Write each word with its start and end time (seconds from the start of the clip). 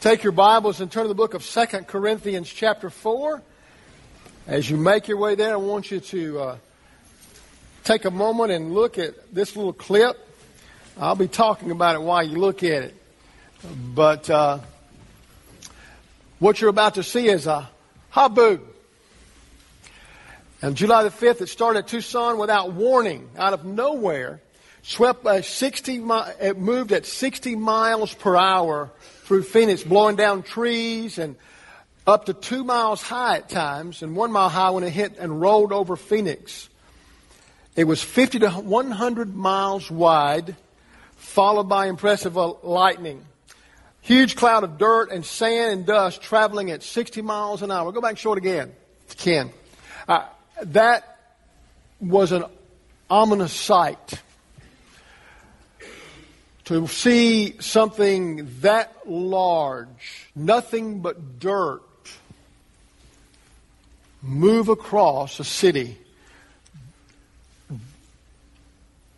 Take 0.00 0.22
your 0.22 0.30
Bibles 0.30 0.80
and 0.80 0.92
turn 0.92 1.02
to 1.02 1.08
the 1.08 1.14
book 1.16 1.34
of 1.34 1.44
2 1.44 1.66
Corinthians, 1.88 2.48
chapter 2.48 2.88
4. 2.88 3.42
As 4.46 4.70
you 4.70 4.76
make 4.76 5.08
your 5.08 5.16
way 5.16 5.34
there, 5.34 5.54
I 5.54 5.56
want 5.56 5.90
you 5.90 5.98
to 5.98 6.38
uh, 6.38 6.56
take 7.82 8.04
a 8.04 8.10
moment 8.12 8.52
and 8.52 8.72
look 8.72 8.96
at 8.96 9.34
this 9.34 9.56
little 9.56 9.72
clip. 9.72 10.16
I'll 11.00 11.16
be 11.16 11.26
talking 11.26 11.72
about 11.72 11.96
it 11.96 12.02
while 12.02 12.22
you 12.22 12.38
look 12.38 12.62
at 12.62 12.84
it. 12.84 12.94
But 13.92 14.30
uh, 14.30 14.60
what 16.38 16.60
you're 16.60 16.70
about 16.70 16.94
to 16.94 17.02
see 17.02 17.26
is 17.26 17.48
a 17.48 17.68
haboob. 18.12 18.60
On 20.62 20.76
July 20.76 21.02
the 21.02 21.10
5th, 21.10 21.40
it 21.40 21.48
started 21.48 21.80
at 21.80 21.88
Tucson 21.88 22.38
without 22.38 22.72
warning, 22.72 23.28
out 23.36 23.52
of 23.52 23.64
nowhere. 23.64 24.40
Swept 24.88 25.22
by 25.22 25.42
60, 25.42 26.02
it 26.40 26.56
moved 26.56 26.92
at 26.92 27.04
60 27.04 27.56
miles 27.56 28.14
per 28.14 28.34
hour 28.36 28.90
through 29.24 29.42
Phoenix, 29.42 29.82
blowing 29.82 30.16
down 30.16 30.42
trees 30.42 31.18
and 31.18 31.36
up 32.06 32.24
to 32.24 32.32
two 32.32 32.64
miles 32.64 33.02
high 33.02 33.36
at 33.36 33.50
times, 33.50 34.02
and 34.02 34.16
one 34.16 34.32
mile 34.32 34.48
high 34.48 34.70
when 34.70 34.84
it 34.84 34.88
hit 34.88 35.18
and 35.18 35.42
rolled 35.42 35.74
over 35.74 35.94
Phoenix. 35.94 36.70
It 37.76 37.84
was 37.84 38.02
50 38.02 38.38
to 38.38 38.50
100 38.50 39.36
miles 39.36 39.90
wide, 39.90 40.56
followed 41.16 41.68
by 41.68 41.88
impressive 41.88 42.34
lightning. 42.62 43.26
Huge 44.00 44.36
cloud 44.36 44.64
of 44.64 44.78
dirt 44.78 45.10
and 45.10 45.22
sand 45.22 45.70
and 45.70 45.86
dust 45.86 46.22
traveling 46.22 46.70
at 46.70 46.82
60 46.82 47.20
miles 47.20 47.60
an 47.60 47.70
hour. 47.70 47.92
Go 47.92 48.00
back 48.00 48.16
short 48.16 48.38
again, 48.38 48.72
Ken. 49.18 49.50
Uh, 50.08 50.24
that 50.62 51.18
was 52.00 52.32
an 52.32 52.44
ominous 53.10 53.52
sight 53.52 54.22
to 56.68 56.86
see 56.86 57.58
something 57.60 58.46
that 58.60 58.94
large, 59.06 60.28
nothing 60.36 61.00
but 61.00 61.38
dirt, 61.38 61.80
move 64.20 64.68
across 64.68 65.40
a 65.40 65.44
city, 65.44 65.96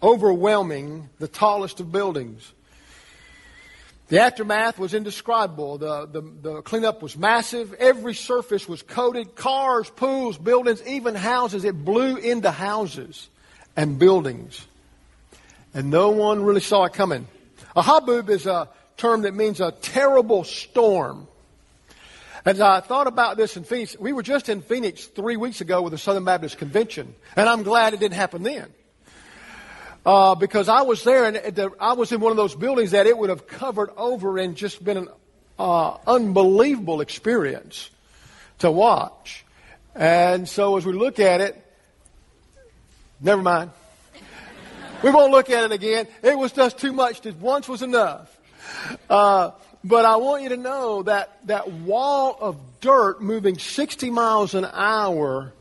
overwhelming 0.01 1.09
the 1.19 1.27
tallest 1.27 1.81
of 1.81 1.91
buildings. 1.91 2.53
The 4.11 4.21
aftermath 4.21 4.78
was 4.78 4.95
indescribable. 4.95 5.78
The, 5.78 6.06
the, 6.06 6.21
the, 6.21 6.62
cleanup 6.62 7.03
was 7.03 7.17
massive. 7.17 7.75
Every 7.75 8.15
surface 8.15 8.69
was 8.69 8.81
coated. 8.83 9.34
Cars, 9.34 9.91
pools, 9.91 10.39
buildings, 10.39 10.84
even 10.87 11.17
houses. 11.17 11.65
It 11.65 11.84
blew 11.84 12.15
into 12.15 12.53
houses 12.53 13.28
and 13.77 13.98
buildings. 13.98 14.69
And 15.75 15.91
no 15.91 16.11
one 16.11 16.45
really 16.45 16.61
saw 16.61 16.84
it 16.84 16.93
coming. 16.93 17.27
A 17.77 17.83
haboob 17.83 18.28
is 18.28 18.47
a 18.47 18.69
term 18.97 19.22
that 19.22 19.34
means 19.34 19.61
a 19.61 19.72
terrible 19.72 20.44
storm. 20.44 21.27
As 22.44 22.61
I 22.61 22.80
thought 22.80 23.06
about 23.06 23.36
this 23.36 23.56
in 23.56 23.64
Phoenix, 23.64 23.97
we 23.98 24.12
were 24.12 24.22
just 24.22 24.48
in 24.48 24.62
Phoenix 24.62 25.06
three 25.06 25.36
weeks 25.36 25.61
ago 25.61 25.83
with 25.83 25.92
the 25.92 25.98
Southern 25.98 26.25
Baptist 26.25 26.58
Convention, 26.58 27.14
and 27.36 27.48
I'm 27.48 27.62
glad 27.62 27.92
it 27.92 28.00
didn't 28.00 28.14
happen 28.14 28.42
then. 28.42 28.66
Uh, 30.05 30.34
because 30.34 30.70
I 30.70 30.81
was 30.83 31.05
there 31.05 31.27
and 31.27 31.36
the, 31.36 31.72
I 31.78 31.92
was 31.92 32.11
in 32.11 32.20
one 32.20 32.31
of 32.31 32.38
those 32.38 32.55
buildings 32.55 32.92
that 32.92 33.06
it 33.06 33.16
would 33.16 33.28
have 33.28 33.47
covered 33.47 33.91
over 33.98 34.38
and 34.38 34.56
just 34.56 34.83
been 34.83 34.97
an 34.97 35.08
uh, 35.58 35.98
unbelievable 36.06 37.03
experience 37.03 37.91
to 38.61 38.70
watch. 38.70 39.44
And 39.94 40.48
so 40.48 40.78
as 40.78 40.86
we 40.86 40.94
look 40.94 41.20
at 41.20 41.42
it, 41.42 41.62
never 43.20 43.42
mind. 43.42 43.72
We 45.03 45.11
won't 45.11 45.33
look 45.33 45.51
at 45.51 45.65
it 45.65 45.73
again. 45.73 46.06
It 46.23 46.37
was 46.37 46.53
just 46.53 46.79
too 46.79 46.93
much. 46.93 47.25
Once 47.41 47.69
was 47.69 47.83
enough. 47.83 48.37
Uh, 49.09 49.53
but 49.83 50.05
I 50.05 50.17
want 50.17 50.43
you 50.43 50.51
to 50.51 50.56
know 50.56 51.03
that 51.05 51.47
that 51.47 51.70
wall 51.70 52.37
of 52.41 52.56
dirt 52.81 53.23
moving 53.23 53.59
60 53.59 54.11
miles 54.11 54.55
an 54.55 54.67
hour 54.73 55.53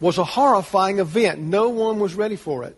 was 0.00 0.18
a 0.18 0.24
horrifying 0.24 0.98
event. 0.98 1.40
No 1.40 1.68
one 1.68 1.98
was 1.98 2.14
ready 2.14 2.36
for 2.36 2.64
it. 2.64 2.76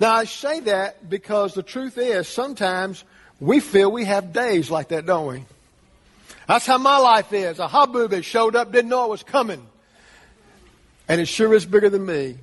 Now, 0.00 0.12
I 0.12 0.24
say 0.24 0.60
that 0.60 1.08
because 1.08 1.54
the 1.54 1.62
truth 1.62 1.98
is 1.98 2.28
sometimes 2.28 3.02
we 3.40 3.60
feel 3.60 3.90
we 3.90 4.04
have 4.04 4.32
days 4.32 4.70
like 4.70 4.88
that, 4.88 5.06
don't 5.06 5.26
we? 5.26 5.44
That's 6.46 6.66
how 6.66 6.78
my 6.78 6.98
life 6.98 7.32
is. 7.32 7.58
A 7.58 7.66
haboob 7.66 8.10
that 8.10 8.22
showed 8.24 8.54
up, 8.54 8.72
didn't 8.72 8.90
know 8.90 9.04
it 9.04 9.10
was 9.10 9.22
coming. 9.22 9.66
And 11.08 11.20
it 11.20 11.26
sure 11.26 11.52
is 11.54 11.66
bigger 11.66 11.90
than 11.90 12.06
me. 12.06 12.36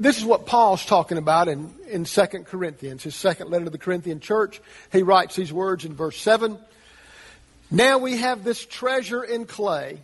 This 0.00 0.16
is 0.16 0.24
what 0.24 0.46
Paul's 0.46 0.84
talking 0.86 1.18
about 1.18 1.46
in, 1.46 1.70
in 1.86 2.04
2 2.04 2.26
Corinthians, 2.46 3.02
his 3.02 3.14
second 3.14 3.50
letter 3.50 3.66
to 3.66 3.70
the 3.70 3.76
Corinthian 3.76 4.18
church. 4.18 4.62
He 4.90 5.02
writes 5.02 5.36
these 5.36 5.52
words 5.52 5.84
in 5.84 5.94
verse 5.94 6.18
7. 6.18 6.58
Now 7.70 7.98
we 7.98 8.16
have 8.16 8.42
this 8.42 8.64
treasure 8.64 9.22
in 9.22 9.44
clay. 9.44 9.98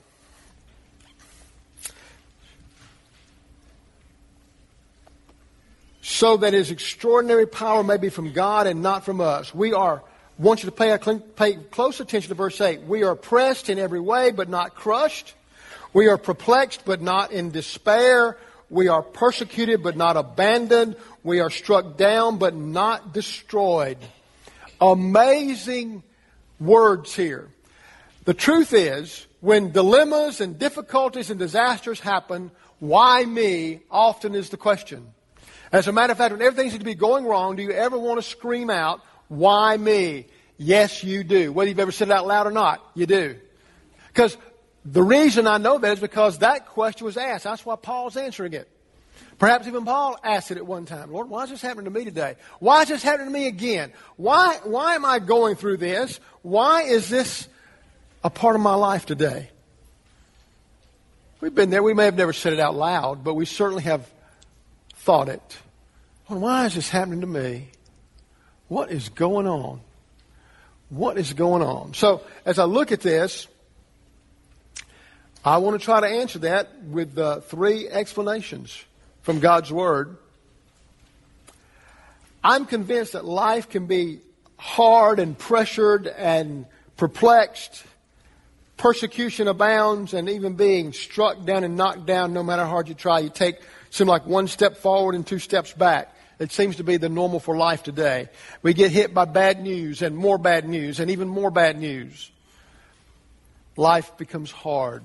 So 6.03 6.37
that 6.37 6.53
his 6.53 6.71
extraordinary 6.71 7.47
power 7.47 7.83
may 7.83 7.97
be 7.97 8.11
from 8.11 8.33
God 8.33 8.67
and 8.67 8.83
not 8.83 9.07
from 9.07 9.23
us. 9.23 9.55
We 9.55 9.73
are, 9.73 10.03
want 10.37 10.63
you 10.63 10.69
to 10.69 10.77
pay, 10.77 10.93
a, 10.93 10.99
pay 10.99 11.55
close 11.55 12.01
attention 12.01 12.29
to 12.29 12.35
verse 12.35 12.61
8. 12.61 12.83
We 12.83 13.03
are 13.03 13.17
pressed 13.17 13.71
in 13.71 13.79
every 13.79 14.01
way, 14.01 14.31
but 14.31 14.51
not 14.51 14.75
crushed. 14.75 15.33
We 15.95 16.09
are 16.09 16.19
perplexed, 16.19 16.85
but 16.85 17.01
not 17.01 17.33
in 17.33 17.51
despair. 17.51 18.37
We 18.69 18.89
are 18.89 19.03
persecuted 19.03 19.83
but 19.83 19.97
not 19.97 20.17
abandoned. 20.17 20.97
We 21.23 21.41
are 21.41 21.51
struck 21.51 21.97
down 21.97 22.39
but 22.39 22.55
not 22.55 23.13
destroyed. 23.13 23.99
Amazing 24.81 26.03
words 26.59 27.15
here. 27.15 27.49
The 28.25 28.35
truth 28.35 28.73
is, 28.73 29.27
when 29.41 29.71
dilemmas 29.71 30.41
and 30.41 30.59
difficulties 30.59 31.31
and 31.31 31.39
disasters 31.39 32.01
happen, 32.01 32.51
why 32.81 33.25
me 33.25 33.81
often 33.91 34.35
is 34.35 34.51
the 34.51 34.57
question. 34.57 35.07
As 35.73 35.89
a 35.89 35.93
matter 35.93 36.13
of 36.13 36.19
fact, 36.19 36.33
when 36.33 36.43
everything 36.43 36.71
seems 36.71 36.81
to 36.81 36.85
be 36.85 36.95
going 36.95 37.25
wrong, 37.25 37.57
do 37.57 37.63
you 37.63 37.71
ever 37.71 37.99
want 37.99 38.19
to 38.19 38.29
scream 38.29 38.71
out, 38.71 39.01
why 39.29 39.77
me? 39.77 40.27
Yes, 40.59 41.05
you 41.05 41.23
do. 41.23 41.53
Whether 41.53 41.69
you've 41.69 41.79
ever 41.79 41.93
said 41.93 42.09
it 42.09 42.13
out 42.13 42.27
loud 42.27 42.47
or 42.47 42.51
not, 42.51 42.85
you 42.95 43.07
do. 43.07 43.37
Because 44.09 44.37
the 44.93 45.03
reason 45.03 45.47
I 45.47 45.59
know 45.59 45.79
that 45.79 45.93
is 45.95 46.01
because 46.01 46.39
that 46.39 46.67
question 46.67 47.05
was 47.05 47.17
asked. 47.17 47.45
That's 47.45 47.67
why 47.67 47.77
Paul's 47.77 48.17
answering 48.17 48.53
it. 48.53 48.69
Perhaps 49.39 49.67
even 49.67 49.85
Paul 49.85 50.17
asked 50.23 50.51
it 50.51 50.57
at 50.57 50.67
one 50.67 50.87
time. 50.87 51.13
Lord, 51.13 51.29
why 51.29 51.45
is 51.45 51.51
this 51.51 51.61
happening 51.61 51.87
to 51.87 51.91
me 51.91 52.05
today? 52.05 52.37
Why 52.61 52.83
is 52.83 52.89
this 52.89 53.03
happening 53.03 53.27
to 53.27 53.33
me 53.33 53.49
again? 53.49 53.93
Why, 54.17 54.59
why 54.65 54.95
am 54.95 55.05
I 55.05 55.19
going 55.19 55.57
through 55.57 55.79
this? 55.79 56.21
Why 56.43 56.83
is 56.83 57.09
this 57.11 57.49
a 58.23 58.31
part 58.31 58.55
of 58.55 58.63
my 58.63 58.75
life 58.75 59.07
today? 59.07 59.51
We've 61.41 61.55
been 61.55 61.71
there. 61.71 61.83
We 61.83 61.93
may 61.93 62.07
have 62.07 62.17
never 62.17 62.33
said 62.33 62.53
it 62.53 62.61
out 62.61 62.77
loud, 62.77 63.25
but 63.25 63.35
we 63.35 63.45
certainly 63.45 63.83
have 63.83 64.09
thought 64.95 65.29
it. 65.29 65.59
Why 66.27 66.67
is 66.67 66.75
this 66.75 66.89
happening 66.89 67.21
to 67.21 67.27
me? 67.27 67.69
What 68.69 68.91
is 68.91 69.09
going 69.11 69.47
on? 69.47 69.81
What 70.89 71.19
is 71.19 71.33
going 71.33 71.63
on? 71.63 71.95
So, 71.95 72.23
as 72.45 72.59
I 72.59 72.65
look 72.65 72.91
at 72.91 73.01
this, 73.01 73.49
I 75.47 75.59
want 75.59 75.79
to 75.81 75.85
try 75.85 76.01
to 76.01 76.09
answer 76.09 76.41
that 76.41 76.83
with 76.83 77.17
uh, 77.17 77.39
three 77.39 77.89
explanations 77.89 78.85
from 79.23 79.39
God's 79.39 79.73
Word. 79.73 80.17
I'm 82.43 82.67
convinced 82.67 83.13
that 83.13 83.25
life 83.25 83.69
can 83.69 83.87
be 83.87 84.23
hard 84.57 85.21
and 85.21 85.39
pressured 85.39 86.09
and 86.09 86.67
perplexed. 86.97 87.85
Persecution 88.77 89.47
abounds, 89.47 90.15
and 90.15 90.29
even 90.29 90.57
being 90.57 90.93
struck 90.93 91.45
down 91.45 91.63
and 91.63 91.77
knocked 91.77 92.07
down, 92.07 92.33
no 92.33 92.43
matter 92.43 92.65
how 92.65 92.71
hard 92.71 92.89
you 92.89 92.95
try, 92.95 93.21
you 93.21 93.31
take 93.31 93.61
seem 93.91 94.09
like 94.09 94.27
one 94.27 94.49
step 94.49 94.77
forward 94.77 95.15
and 95.15 95.25
two 95.25 95.39
steps 95.39 95.73
back. 95.73 96.13
It 96.41 96.51
seems 96.51 96.75
to 96.79 96.83
be 96.83 96.97
the 96.97 97.09
normal 97.09 97.39
for 97.39 97.57
life 97.57 97.85
today. 97.85 98.31
We 98.63 98.75
get 98.75 98.91
hit 98.91 99.15
by 99.15 99.27
bad 99.27 99.63
news 99.63 100.03
and 100.03 100.17
more 100.17 100.39
bad 100.39 100.69
news 100.69 100.99
and 100.99 101.09
even 101.09 101.29
more 101.29 101.53
bad 101.53 101.79
news. 101.79 102.33
Life 103.77 104.17
becomes 104.17 104.51
hard. 104.51 105.05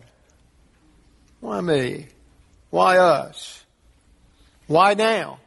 Why 1.42 1.60
me? 1.60 2.08
Why 2.70 2.98
us? 2.98 3.64
Why 4.68 4.94
now? 4.94 5.40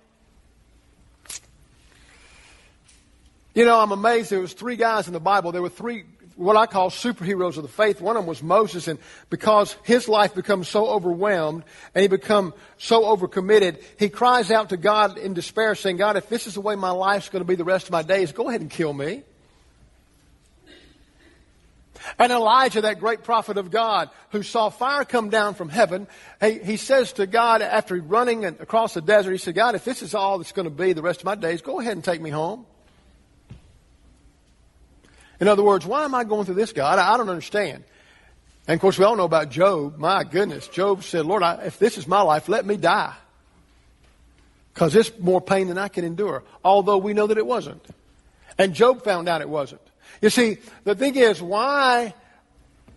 You 3.54 3.64
know, 3.64 3.80
I'm 3.80 3.92
amazed 3.92 4.30
there 4.30 4.40
was 4.40 4.52
three 4.52 4.76
guys 4.76 5.06
in 5.06 5.12
the 5.12 5.20
Bible. 5.20 5.52
There 5.52 5.62
were 5.62 5.68
three 5.68 6.04
what 6.36 6.56
I 6.56 6.66
call 6.66 6.90
superheroes 6.90 7.56
of 7.56 7.62
the 7.62 7.68
faith. 7.68 8.00
One 8.00 8.16
of 8.16 8.22
them 8.22 8.28
was 8.28 8.42
Moses, 8.42 8.88
and 8.88 8.98
because 9.30 9.76
his 9.84 10.08
life 10.08 10.34
becomes 10.34 10.68
so 10.68 10.88
overwhelmed 10.88 11.62
and 11.94 12.02
he 12.02 12.08
become 12.08 12.54
so 12.76 13.04
overcommitted, 13.04 13.80
he 13.98 14.08
cries 14.08 14.50
out 14.50 14.70
to 14.70 14.76
God 14.76 15.16
in 15.16 15.34
despair, 15.34 15.76
saying, 15.76 15.96
God, 15.96 16.16
if 16.16 16.28
this 16.28 16.48
is 16.48 16.54
the 16.54 16.60
way 16.60 16.74
my 16.74 16.90
life's 16.90 17.28
going 17.28 17.42
to 17.42 17.46
be 17.46 17.54
the 17.54 17.64
rest 17.64 17.86
of 17.86 17.92
my 17.92 18.02
days, 18.02 18.32
go 18.32 18.48
ahead 18.48 18.60
and 18.60 18.70
kill 18.70 18.92
me. 18.92 19.22
And 22.18 22.30
Elijah, 22.30 22.82
that 22.82 23.00
great 23.00 23.24
prophet 23.24 23.56
of 23.56 23.70
God, 23.70 24.08
who 24.30 24.42
saw 24.42 24.68
fire 24.68 25.04
come 25.04 25.30
down 25.30 25.54
from 25.54 25.68
heaven, 25.68 26.06
he, 26.40 26.58
he 26.58 26.76
says 26.76 27.12
to 27.14 27.26
God 27.26 27.60
after 27.60 27.96
running 27.96 28.44
across 28.44 28.94
the 28.94 29.00
desert, 29.00 29.32
he 29.32 29.38
said, 29.38 29.54
God, 29.54 29.74
if 29.74 29.84
this 29.84 30.02
is 30.02 30.14
all 30.14 30.38
that's 30.38 30.52
going 30.52 30.68
to 30.68 30.70
be 30.70 30.92
the 30.92 31.02
rest 31.02 31.20
of 31.20 31.24
my 31.24 31.34
days, 31.34 31.60
go 31.60 31.80
ahead 31.80 31.92
and 31.92 32.04
take 32.04 32.20
me 32.20 32.30
home. 32.30 32.66
In 35.40 35.48
other 35.48 35.64
words, 35.64 35.84
why 35.84 36.04
am 36.04 36.14
I 36.14 36.24
going 36.24 36.44
through 36.44 36.54
this, 36.54 36.72
God? 36.72 36.98
I, 36.98 37.14
I 37.14 37.16
don't 37.16 37.28
understand. 37.28 37.84
And 38.66 38.76
of 38.76 38.80
course, 38.80 38.98
we 38.98 39.04
all 39.04 39.16
know 39.16 39.24
about 39.24 39.50
Job. 39.50 39.98
My 39.98 40.24
goodness, 40.24 40.68
Job 40.68 41.02
said, 41.02 41.26
Lord, 41.26 41.42
I, 41.42 41.64
if 41.64 41.78
this 41.78 41.98
is 41.98 42.06
my 42.06 42.22
life, 42.22 42.48
let 42.48 42.64
me 42.64 42.76
die. 42.76 43.14
Because 44.72 44.94
it's 44.96 45.16
more 45.18 45.40
pain 45.40 45.68
than 45.68 45.78
I 45.78 45.88
can 45.88 46.04
endure. 46.04 46.44
Although 46.64 46.98
we 46.98 47.12
know 47.12 47.26
that 47.26 47.38
it 47.38 47.46
wasn't. 47.46 47.84
And 48.56 48.74
Job 48.74 49.04
found 49.04 49.28
out 49.28 49.40
it 49.40 49.48
wasn't. 49.48 49.80
You 50.24 50.30
see, 50.30 50.56
the 50.84 50.94
thing 50.94 51.16
is, 51.16 51.42
why, 51.42 52.14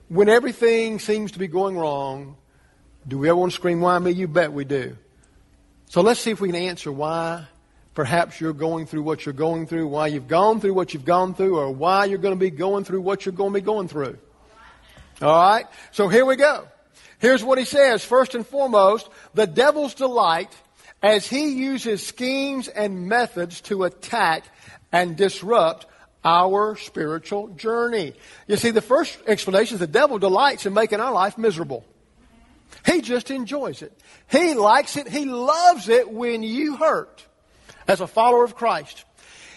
when 0.07 0.29
everything 0.29 0.97
seems 0.97 1.33
to 1.33 1.39
be 1.39 1.47
going 1.47 1.77
wrong, 1.77 2.37
do 3.05 3.17
we 3.17 3.27
ever 3.27 3.35
want 3.35 3.51
to 3.51 3.55
scream, 3.57 3.81
why 3.81 3.99
me? 3.99 4.11
You 4.11 4.29
bet 4.29 4.53
we 4.53 4.63
do. 4.63 4.95
So 5.87 5.99
let's 5.99 6.21
see 6.21 6.31
if 6.31 6.39
we 6.39 6.47
can 6.47 6.55
answer 6.55 6.89
why 6.89 7.45
perhaps 7.93 8.39
you're 8.39 8.53
going 8.53 8.85
through 8.85 9.01
what 9.03 9.25
you're 9.25 9.33
going 9.33 9.67
through, 9.67 9.89
why 9.89 10.07
you've 10.07 10.29
gone 10.29 10.61
through 10.61 10.73
what 10.73 10.93
you've 10.93 11.03
gone 11.03 11.33
through, 11.33 11.57
or 11.57 11.69
why 11.69 12.05
you're 12.05 12.17
going 12.17 12.33
to 12.33 12.39
be 12.39 12.49
going 12.49 12.85
through 12.85 13.01
what 13.01 13.25
you're 13.25 13.33
going 13.33 13.51
to 13.51 13.59
be 13.59 13.65
going 13.65 13.89
through. 13.89 14.17
All 15.21 15.37
right? 15.37 15.65
So 15.91 16.07
here 16.07 16.25
we 16.25 16.37
go. 16.37 16.65
Here's 17.19 17.43
what 17.43 17.57
he 17.57 17.65
says. 17.65 18.05
First 18.05 18.35
and 18.35 18.47
foremost, 18.47 19.09
the 19.33 19.47
devil's 19.47 19.95
delight 19.95 20.55
as 21.03 21.27
he 21.27 21.49
uses 21.49 22.07
schemes 22.07 22.69
and 22.69 23.09
methods 23.09 23.59
to 23.63 23.83
attack 23.83 24.45
and 24.93 25.17
disrupt 25.17 25.87
our 26.23 26.75
spiritual 26.75 27.49
journey. 27.49 28.13
You 28.47 28.57
see, 28.57 28.71
the 28.71 28.81
first 28.81 29.17
explanation 29.27 29.75
is 29.75 29.79
the 29.79 29.87
devil 29.87 30.19
delights 30.19 30.65
in 30.65 30.73
making 30.73 30.99
our 30.99 31.11
life 31.11 31.37
miserable. 31.37 31.85
He 32.85 33.01
just 33.01 33.31
enjoys 33.31 33.81
it. 33.81 33.97
He 34.29 34.53
likes 34.53 34.97
it. 34.97 35.07
He 35.07 35.25
loves 35.25 35.89
it 35.89 36.11
when 36.11 36.43
you 36.43 36.75
hurt 36.75 37.25
as 37.87 38.01
a 38.01 38.07
follower 38.07 38.43
of 38.43 38.55
Christ. 38.55 39.05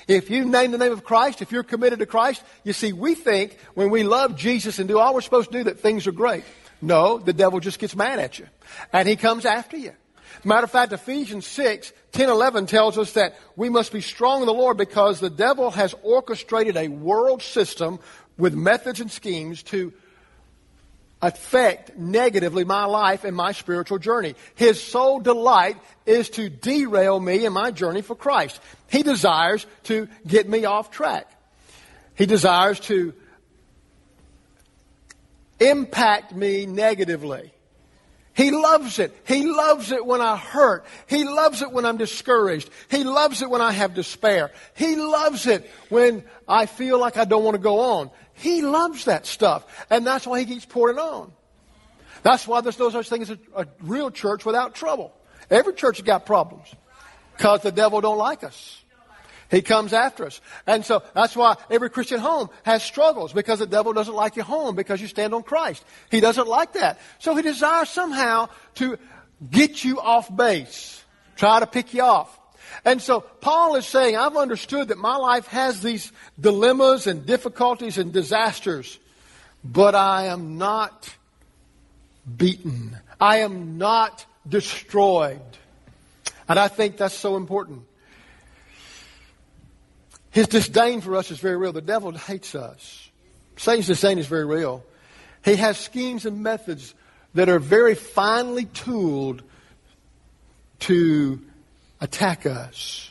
If 0.06 0.30
you 0.30 0.44
name 0.44 0.72
the 0.72 0.78
name 0.78 0.92
of 0.92 1.04
Christ, 1.04 1.42
if 1.42 1.52
you're 1.52 1.62
committed 1.62 2.00
to 2.00 2.06
Christ, 2.06 2.42
you 2.64 2.72
see, 2.72 2.92
we 2.92 3.14
think 3.14 3.56
when 3.74 3.90
we 3.90 4.02
love 4.02 4.36
Jesus 4.36 4.78
and 4.78 4.88
do 4.88 4.98
all 4.98 5.14
we're 5.14 5.20
supposed 5.20 5.52
to 5.52 5.58
do 5.58 5.64
that 5.64 5.80
things 5.80 6.06
are 6.06 6.12
great. 6.12 6.44
No, 6.82 7.18
the 7.18 7.32
devil 7.32 7.60
just 7.60 7.78
gets 7.78 7.94
mad 7.94 8.18
at 8.18 8.38
you. 8.38 8.46
And 8.92 9.06
he 9.06 9.16
comes 9.16 9.44
after 9.44 9.76
you. 9.76 9.92
Matter 10.44 10.64
of 10.64 10.70
fact, 10.70 10.92
Ephesians 10.92 11.46
6, 11.46 11.92
10, 12.12 12.28
11 12.28 12.66
tells 12.66 12.98
us 12.98 13.12
that 13.12 13.36
we 13.56 13.68
must 13.68 13.92
be 13.92 14.00
strong 14.00 14.40
in 14.40 14.46
the 14.46 14.52
Lord 14.54 14.76
because 14.76 15.20
the 15.20 15.30
devil 15.30 15.70
has 15.70 15.94
orchestrated 16.02 16.76
a 16.76 16.88
world 16.88 17.42
system 17.42 17.98
with 18.38 18.54
methods 18.54 19.00
and 19.00 19.10
schemes 19.10 19.62
to 19.64 19.92
affect 21.22 21.96
negatively 21.98 22.64
my 22.64 22.86
life 22.86 23.24
and 23.24 23.36
my 23.36 23.52
spiritual 23.52 23.98
journey. 23.98 24.34
His 24.54 24.82
sole 24.82 25.20
delight 25.20 25.76
is 26.06 26.30
to 26.30 26.48
derail 26.48 27.20
me 27.20 27.44
in 27.44 27.52
my 27.52 27.70
journey 27.70 28.02
for 28.02 28.14
Christ. 28.14 28.60
He 28.88 29.02
desires 29.02 29.66
to 29.84 30.08
get 30.26 30.48
me 30.48 30.64
off 30.64 30.90
track. 30.90 31.30
He 32.14 32.26
desires 32.26 32.80
to 32.80 33.12
impact 35.58 36.34
me 36.34 36.66
negatively. 36.66 37.52
He 38.40 38.50
loves 38.50 38.98
it. 38.98 39.14
He 39.26 39.44
loves 39.44 39.92
it 39.92 40.06
when 40.06 40.22
I 40.22 40.34
hurt. 40.34 40.86
He 41.06 41.24
loves 41.24 41.60
it 41.60 41.72
when 41.72 41.84
I'm 41.84 41.98
discouraged. 41.98 42.70
He 42.90 43.04
loves 43.04 43.42
it 43.42 43.50
when 43.50 43.60
I 43.60 43.70
have 43.70 43.92
despair. 43.92 44.50
He 44.74 44.96
loves 44.96 45.46
it 45.46 45.70
when 45.90 46.24
I 46.48 46.64
feel 46.64 46.98
like 46.98 47.18
I 47.18 47.26
don't 47.26 47.44
want 47.44 47.56
to 47.56 47.62
go 47.62 47.80
on. 47.80 48.10
He 48.32 48.62
loves 48.62 49.04
that 49.04 49.26
stuff. 49.26 49.66
And 49.90 50.06
that's 50.06 50.26
why 50.26 50.40
he 50.40 50.46
keeps 50.46 50.64
pouring 50.64 50.98
on. 50.98 51.32
That's 52.22 52.48
why 52.48 52.62
there's 52.62 52.78
no 52.78 52.88
such 52.88 53.10
thing 53.10 53.20
as 53.20 53.28
a, 53.28 53.38
a 53.54 53.66
real 53.82 54.10
church 54.10 54.46
without 54.46 54.74
trouble. 54.74 55.12
Every 55.50 55.74
church 55.74 55.98
has 55.98 56.06
got 56.06 56.24
problems. 56.24 56.74
Because 57.36 57.60
the 57.60 57.72
devil 57.72 58.00
don't 58.00 58.16
like 58.16 58.42
us. 58.42 58.79
He 59.50 59.62
comes 59.62 59.92
after 59.92 60.26
us. 60.26 60.40
And 60.66 60.84
so 60.84 61.02
that's 61.12 61.34
why 61.34 61.56
every 61.70 61.90
Christian 61.90 62.20
home 62.20 62.50
has 62.62 62.82
struggles 62.82 63.32
because 63.32 63.58
the 63.58 63.66
devil 63.66 63.92
doesn't 63.92 64.14
like 64.14 64.36
your 64.36 64.44
home 64.44 64.76
because 64.76 65.00
you 65.00 65.08
stand 65.08 65.34
on 65.34 65.42
Christ. 65.42 65.84
He 66.10 66.20
doesn't 66.20 66.46
like 66.46 66.74
that. 66.74 67.00
So 67.18 67.34
he 67.34 67.42
desires 67.42 67.88
somehow 67.88 68.48
to 68.76 68.96
get 69.50 69.82
you 69.82 70.00
off 70.00 70.34
base, 70.34 71.02
try 71.34 71.60
to 71.60 71.66
pick 71.66 71.92
you 71.92 72.02
off. 72.02 72.38
And 72.84 73.02
so 73.02 73.20
Paul 73.20 73.74
is 73.74 73.86
saying, 73.86 74.16
I've 74.16 74.36
understood 74.36 74.88
that 74.88 74.98
my 74.98 75.16
life 75.16 75.48
has 75.48 75.82
these 75.82 76.12
dilemmas 76.38 77.08
and 77.08 77.26
difficulties 77.26 77.98
and 77.98 78.12
disasters, 78.12 78.98
but 79.64 79.96
I 79.96 80.26
am 80.26 80.58
not 80.58 81.12
beaten. 82.36 82.96
I 83.20 83.38
am 83.38 83.78
not 83.78 84.24
destroyed. 84.48 85.40
And 86.48 86.58
I 86.58 86.68
think 86.68 86.96
that's 86.96 87.14
so 87.14 87.36
important. 87.36 87.82
His 90.30 90.46
disdain 90.46 91.00
for 91.00 91.16
us 91.16 91.30
is 91.30 91.38
very 91.38 91.56
real. 91.56 91.72
The 91.72 91.80
devil 91.80 92.12
hates 92.12 92.54
us. 92.54 93.10
Satan's 93.56 93.88
disdain 93.88 94.18
is 94.18 94.26
very 94.26 94.46
real. 94.46 94.84
He 95.44 95.56
has 95.56 95.76
schemes 95.78 96.26
and 96.26 96.42
methods 96.42 96.94
that 97.34 97.48
are 97.48 97.58
very 97.58 97.94
finely 97.94 98.64
tooled 98.66 99.42
to 100.80 101.40
attack 102.00 102.46
us. 102.46 103.10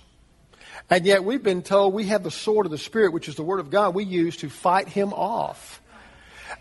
And 0.89 1.05
yet 1.05 1.23
we've 1.23 1.43
been 1.43 1.61
told 1.61 1.93
we 1.93 2.05
have 2.05 2.23
the 2.23 2.31
sword 2.31 2.65
of 2.65 2.71
the 2.71 2.77
Spirit, 2.77 3.13
which 3.13 3.29
is 3.29 3.35
the 3.35 3.43
Word 3.43 3.59
of 3.59 3.69
God, 3.69 3.93
we 3.93 4.03
use 4.03 4.37
to 4.37 4.49
fight 4.49 4.87
him 4.87 5.13
off. 5.13 5.81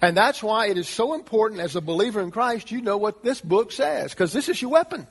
And 0.03 0.17
that's 0.17 0.43
why 0.43 0.67
it 0.67 0.77
is 0.77 0.87
so 0.87 1.15
important 1.15 1.61
as 1.61 1.75
a 1.75 1.81
believer 1.81 2.21
in 2.21 2.31
Christ, 2.31 2.71
you 2.71 2.83
know 2.83 2.99
what 2.99 3.25
this 3.25 3.41
book 3.41 3.73
says, 3.73 4.13
because 4.13 4.33
this 4.33 4.49
is 4.49 4.61
your 4.61 4.71
weapon. 4.71 5.07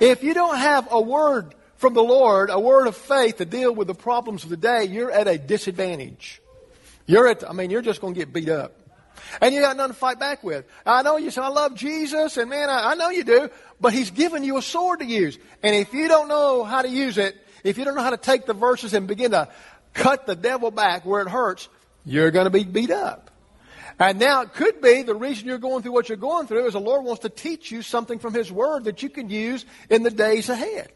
If 0.00 0.22
you 0.22 0.34
don't 0.34 0.58
have 0.58 0.88
a 0.90 1.00
word 1.00 1.54
from 1.78 1.94
the 1.94 2.02
Lord, 2.02 2.50
a 2.50 2.58
word 2.58 2.88
of 2.88 2.96
faith 2.96 3.36
to 3.36 3.44
deal 3.44 3.72
with 3.72 3.86
the 3.86 3.94
problems 3.94 4.42
of 4.42 4.50
the 4.50 4.56
day, 4.56 4.84
you're 4.84 5.12
at 5.12 5.28
a 5.28 5.38
disadvantage. 5.38 6.42
You're 7.06 7.28
at, 7.28 7.48
I 7.48 7.52
mean, 7.52 7.70
you're 7.70 7.82
just 7.82 8.00
going 8.00 8.14
to 8.14 8.20
get 8.20 8.32
beat 8.32 8.48
up. 8.48 8.74
And 9.40 9.54
you 9.54 9.60
got 9.60 9.76
nothing 9.76 9.92
to 9.92 9.98
fight 9.98 10.18
back 10.18 10.42
with. 10.42 10.64
I 10.84 11.02
know 11.02 11.18
you 11.18 11.30
say, 11.30 11.40
I 11.40 11.48
love 11.48 11.76
Jesus, 11.76 12.36
and 12.36 12.50
man, 12.50 12.68
I, 12.68 12.90
I 12.90 12.94
know 12.94 13.10
you 13.10 13.22
do, 13.22 13.48
but 13.80 13.92
He's 13.92 14.10
given 14.10 14.42
you 14.42 14.56
a 14.56 14.62
sword 14.62 14.98
to 15.00 15.04
use. 15.04 15.38
And 15.62 15.74
if 15.74 15.94
you 15.94 16.08
don't 16.08 16.28
know 16.28 16.64
how 16.64 16.82
to 16.82 16.88
use 16.88 17.16
it, 17.16 17.36
if 17.62 17.78
you 17.78 17.84
don't 17.84 17.94
know 17.94 18.02
how 18.02 18.10
to 18.10 18.16
take 18.16 18.46
the 18.46 18.54
verses 18.54 18.92
and 18.92 19.06
begin 19.06 19.30
to 19.30 19.48
cut 19.94 20.26
the 20.26 20.36
devil 20.36 20.72
back 20.72 21.06
where 21.06 21.22
it 21.22 21.28
hurts, 21.28 21.68
you're 22.04 22.32
going 22.32 22.46
to 22.46 22.50
be 22.50 22.64
beat 22.64 22.90
up. 22.90 23.30
And 24.00 24.18
now 24.18 24.42
it 24.42 24.52
could 24.52 24.80
be 24.80 25.02
the 25.02 25.14
reason 25.14 25.46
you're 25.46 25.58
going 25.58 25.82
through 25.82 25.92
what 25.92 26.08
you're 26.08 26.18
going 26.18 26.48
through 26.48 26.66
is 26.66 26.72
the 26.72 26.80
Lord 26.80 27.04
wants 27.04 27.22
to 27.22 27.28
teach 27.28 27.70
you 27.70 27.82
something 27.82 28.18
from 28.18 28.34
His 28.34 28.50
Word 28.50 28.84
that 28.84 29.02
you 29.02 29.10
can 29.10 29.30
use 29.30 29.64
in 29.90 30.02
the 30.02 30.10
days 30.10 30.48
ahead. 30.48 30.90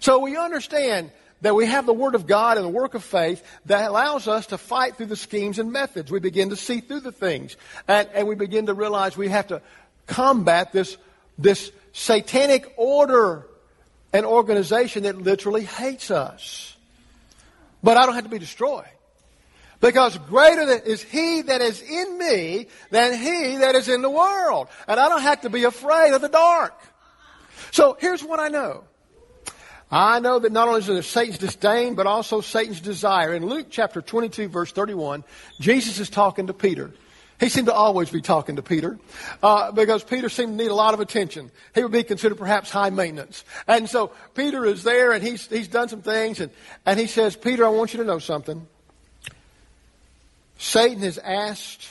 So 0.00 0.18
we 0.18 0.36
understand 0.36 1.10
that 1.40 1.54
we 1.54 1.66
have 1.66 1.86
the 1.86 1.92
Word 1.92 2.14
of 2.14 2.26
God 2.26 2.56
and 2.56 2.66
the 2.66 2.70
work 2.70 2.94
of 2.94 3.04
faith 3.04 3.44
that 3.66 3.88
allows 3.88 4.26
us 4.26 4.46
to 4.46 4.58
fight 4.58 4.96
through 4.96 5.06
the 5.06 5.16
schemes 5.16 5.58
and 5.58 5.72
methods. 5.72 6.10
We 6.10 6.20
begin 6.20 6.50
to 6.50 6.56
see 6.56 6.80
through 6.80 7.00
the 7.00 7.12
things. 7.12 7.56
And, 7.86 8.08
and 8.12 8.26
we 8.26 8.34
begin 8.34 8.66
to 8.66 8.74
realize 8.74 9.16
we 9.16 9.28
have 9.28 9.48
to 9.48 9.62
combat 10.06 10.72
this, 10.72 10.96
this 11.38 11.70
satanic 11.92 12.72
order 12.76 13.46
and 14.12 14.26
organization 14.26 15.04
that 15.04 15.16
literally 15.16 15.64
hates 15.64 16.10
us. 16.10 16.76
But 17.82 17.96
I 17.96 18.06
don't 18.06 18.14
have 18.14 18.24
to 18.24 18.30
be 18.30 18.38
destroyed. 18.38 18.86
Because 19.80 20.18
greater 20.18 20.62
is 20.62 21.02
He 21.02 21.42
that 21.42 21.60
is 21.60 21.80
in 21.80 22.18
me 22.18 22.66
than 22.90 23.16
He 23.16 23.58
that 23.58 23.76
is 23.76 23.88
in 23.88 24.02
the 24.02 24.10
world. 24.10 24.66
And 24.88 24.98
I 24.98 25.08
don't 25.08 25.22
have 25.22 25.42
to 25.42 25.50
be 25.50 25.64
afraid 25.64 26.14
of 26.14 26.20
the 26.20 26.28
dark. 26.28 26.74
So 27.70 27.96
here's 28.00 28.24
what 28.24 28.40
I 28.40 28.48
know. 28.48 28.84
I 29.90 30.20
know 30.20 30.38
that 30.38 30.52
not 30.52 30.68
only 30.68 30.80
is 30.80 30.86
there 30.86 31.02
Satan's 31.02 31.38
disdain, 31.38 31.94
but 31.94 32.06
also 32.06 32.40
Satan's 32.40 32.80
desire. 32.80 33.32
In 33.34 33.46
Luke 33.46 33.68
chapter 33.70 34.02
22, 34.02 34.48
verse 34.48 34.70
31, 34.72 35.24
Jesus 35.60 35.98
is 35.98 36.10
talking 36.10 36.48
to 36.48 36.52
Peter. 36.52 36.90
He 37.40 37.48
seemed 37.48 37.68
to 37.68 37.72
always 37.72 38.10
be 38.10 38.20
talking 38.20 38.56
to 38.56 38.62
Peter 38.62 38.98
uh, 39.42 39.70
because 39.70 40.02
Peter 40.02 40.28
seemed 40.28 40.58
to 40.58 40.64
need 40.64 40.70
a 40.70 40.74
lot 40.74 40.92
of 40.92 41.00
attention. 41.00 41.50
He 41.74 41.82
would 41.82 41.92
be 41.92 42.02
considered 42.02 42.36
perhaps 42.36 42.70
high 42.70 42.90
maintenance. 42.90 43.44
And 43.66 43.88
so 43.88 44.12
Peter 44.34 44.64
is 44.66 44.82
there 44.82 45.12
and 45.12 45.22
he's, 45.22 45.46
he's 45.46 45.68
done 45.68 45.88
some 45.88 46.02
things 46.02 46.40
and, 46.40 46.50
and 46.84 46.98
he 46.98 47.06
says, 47.06 47.36
Peter, 47.36 47.64
I 47.64 47.68
want 47.68 47.94
you 47.94 48.00
to 48.00 48.04
know 48.04 48.18
something. 48.18 48.66
Satan 50.58 51.02
has 51.02 51.18
asked 51.18 51.88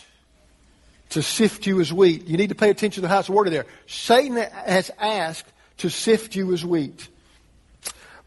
to 1.11 1.23
sift 1.23 1.65
you 1.65 1.79
as 1.79 1.93
wheat. 1.93 2.27
You 2.27 2.35
need 2.35 2.49
to 2.49 2.55
pay 2.55 2.69
attention 2.69 3.01
to 3.01 3.07
the 3.07 3.13
house 3.13 3.29
word 3.29 3.49
there. 3.49 3.65
Satan 3.87 4.35
has 4.35 4.91
asked 4.99 5.47
to 5.77 5.89
sift 5.89 6.35
you 6.35 6.53
as 6.53 6.65
wheat. 6.65 7.07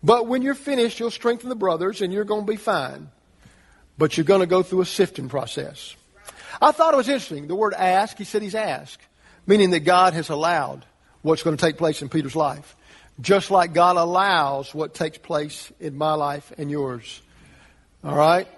But 0.02 0.26
when 0.26 0.42
you're 0.42 0.54
finished, 0.54 0.98
you'll 0.98 1.10
strengthen 1.10 1.48
the 1.48 1.56
brothers 1.56 2.00
and 2.00 2.12
you're 2.12 2.24
going 2.24 2.46
to 2.46 2.50
be 2.50 2.56
fine. 2.56 3.10
But 3.98 4.16
you're 4.16 4.24
going 4.24 4.40
to 4.40 4.46
go 4.46 4.62
through 4.62 4.80
a 4.80 4.86
sifting 4.86 5.28
process. 5.28 5.94
I 6.60 6.72
thought 6.72 6.94
it 6.94 6.96
was 6.96 7.08
interesting. 7.08 7.48
The 7.48 7.54
word 7.54 7.74
ask, 7.74 8.16
he 8.16 8.24
said 8.24 8.42
he's 8.42 8.54
asked, 8.54 9.02
meaning 9.46 9.70
that 9.70 9.80
God 9.80 10.14
has 10.14 10.30
allowed 10.30 10.84
what's 11.22 11.42
going 11.42 11.56
to 11.56 11.60
take 11.60 11.76
place 11.76 12.00
in 12.02 12.08
Peter's 12.08 12.36
life. 12.36 12.76
Just 13.20 13.50
like 13.50 13.74
God 13.74 13.96
allows 13.96 14.74
what 14.74 14.94
takes 14.94 15.18
place 15.18 15.70
in 15.78 15.96
my 15.96 16.14
life 16.14 16.52
and 16.56 16.70
yours. 16.70 17.20
All 18.02 18.16
right? 18.16 18.48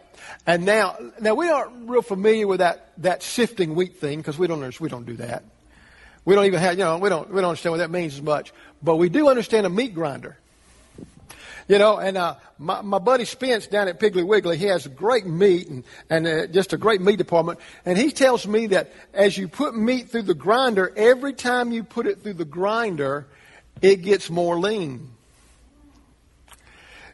And 0.47 0.65
now, 0.65 0.97
now 1.21 1.35
we 1.35 1.49
aren't 1.49 1.89
real 1.89 2.03
familiar 2.03 2.47
with 2.47 2.61
that, 2.61 2.93
that 2.99 3.25
sifting 3.25 3.75
wheat 3.75 3.97
thing 3.97 4.19
because 4.19 4.39
we 4.39 4.47
don't, 4.47 4.81
we 4.81 4.89
don't 4.89 5.07
do 5.07 5.17
that. 5.17 5.43
We 6.25 6.37
don't 6.37 6.45
even 6.45 6.61
have, 6.61 6.79
you 6.79 6.85
know, 6.85 6.99
we 6.99 7.09
don't, 7.09 7.29
we 7.31 7.41
don't 7.41 7.51
understand 7.51 7.73
what 7.73 7.79
that 7.79 7.91
means 7.91 8.15
as 8.15 8.23
much. 8.23 8.53
But 8.81 8.97
we 8.97 9.09
do 9.09 9.29
understand 9.29 9.67
a 9.67 9.71
meat 9.71 9.95
grinder. 9.95 10.37
You 11.73 11.79
know, 11.79 11.97
and 11.97 12.19
uh, 12.19 12.35
my, 12.59 12.83
my 12.83 12.99
buddy 12.99 13.25
Spence 13.25 13.67
down 13.67 13.89
at 13.89 13.99
Piggly 13.99 14.27
Wiggly, 14.27 14.59
he 14.59 14.67
has 14.67 14.87
great 14.89 15.25
meat 15.25 15.69
and, 15.69 15.85
and 16.11 16.27
uh, 16.27 16.47
just 16.49 16.75
a 16.75 16.77
great 16.77 17.01
meat 17.01 17.17
department. 17.17 17.61
And 17.87 17.97
he 17.97 18.11
tells 18.11 18.47
me 18.47 18.67
that 18.67 18.93
as 19.15 19.39
you 19.39 19.49
put 19.49 19.75
meat 19.75 20.11
through 20.11 20.25
the 20.25 20.35
grinder, 20.35 20.93
every 20.95 21.33
time 21.33 21.73
you 21.73 21.83
put 21.83 22.07
it 22.07 22.23
through 22.23 22.35
the 22.35 22.45
grinder, 22.45 23.27
it 23.81 24.03
gets 24.03 24.29
more 24.29 24.59
lean. 24.59 25.13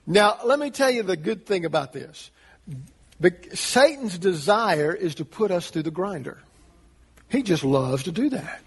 Now, 0.08 0.38
let 0.44 0.58
me 0.58 0.70
tell 0.70 0.90
you 0.90 1.04
the 1.04 1.16
good 1.16 1.46
thing 1.46 1.64
about 1.64 1.92
this. 1.92 2.32
Satan's 3.54 4.18
desire 4.18 4.92
is 4.92 5.14
to 5.14 5.24
put 5.24 5.52
us 5.52 5.70
through 5.70 5.84
the 5.84 5.92
grinder. 5.92 6.38
He 7.28 7.44
just 7.44 7.62
loves 7.62 8.02
to 8.02 8.10
do 8.10 8.28
that. 8.30 8.60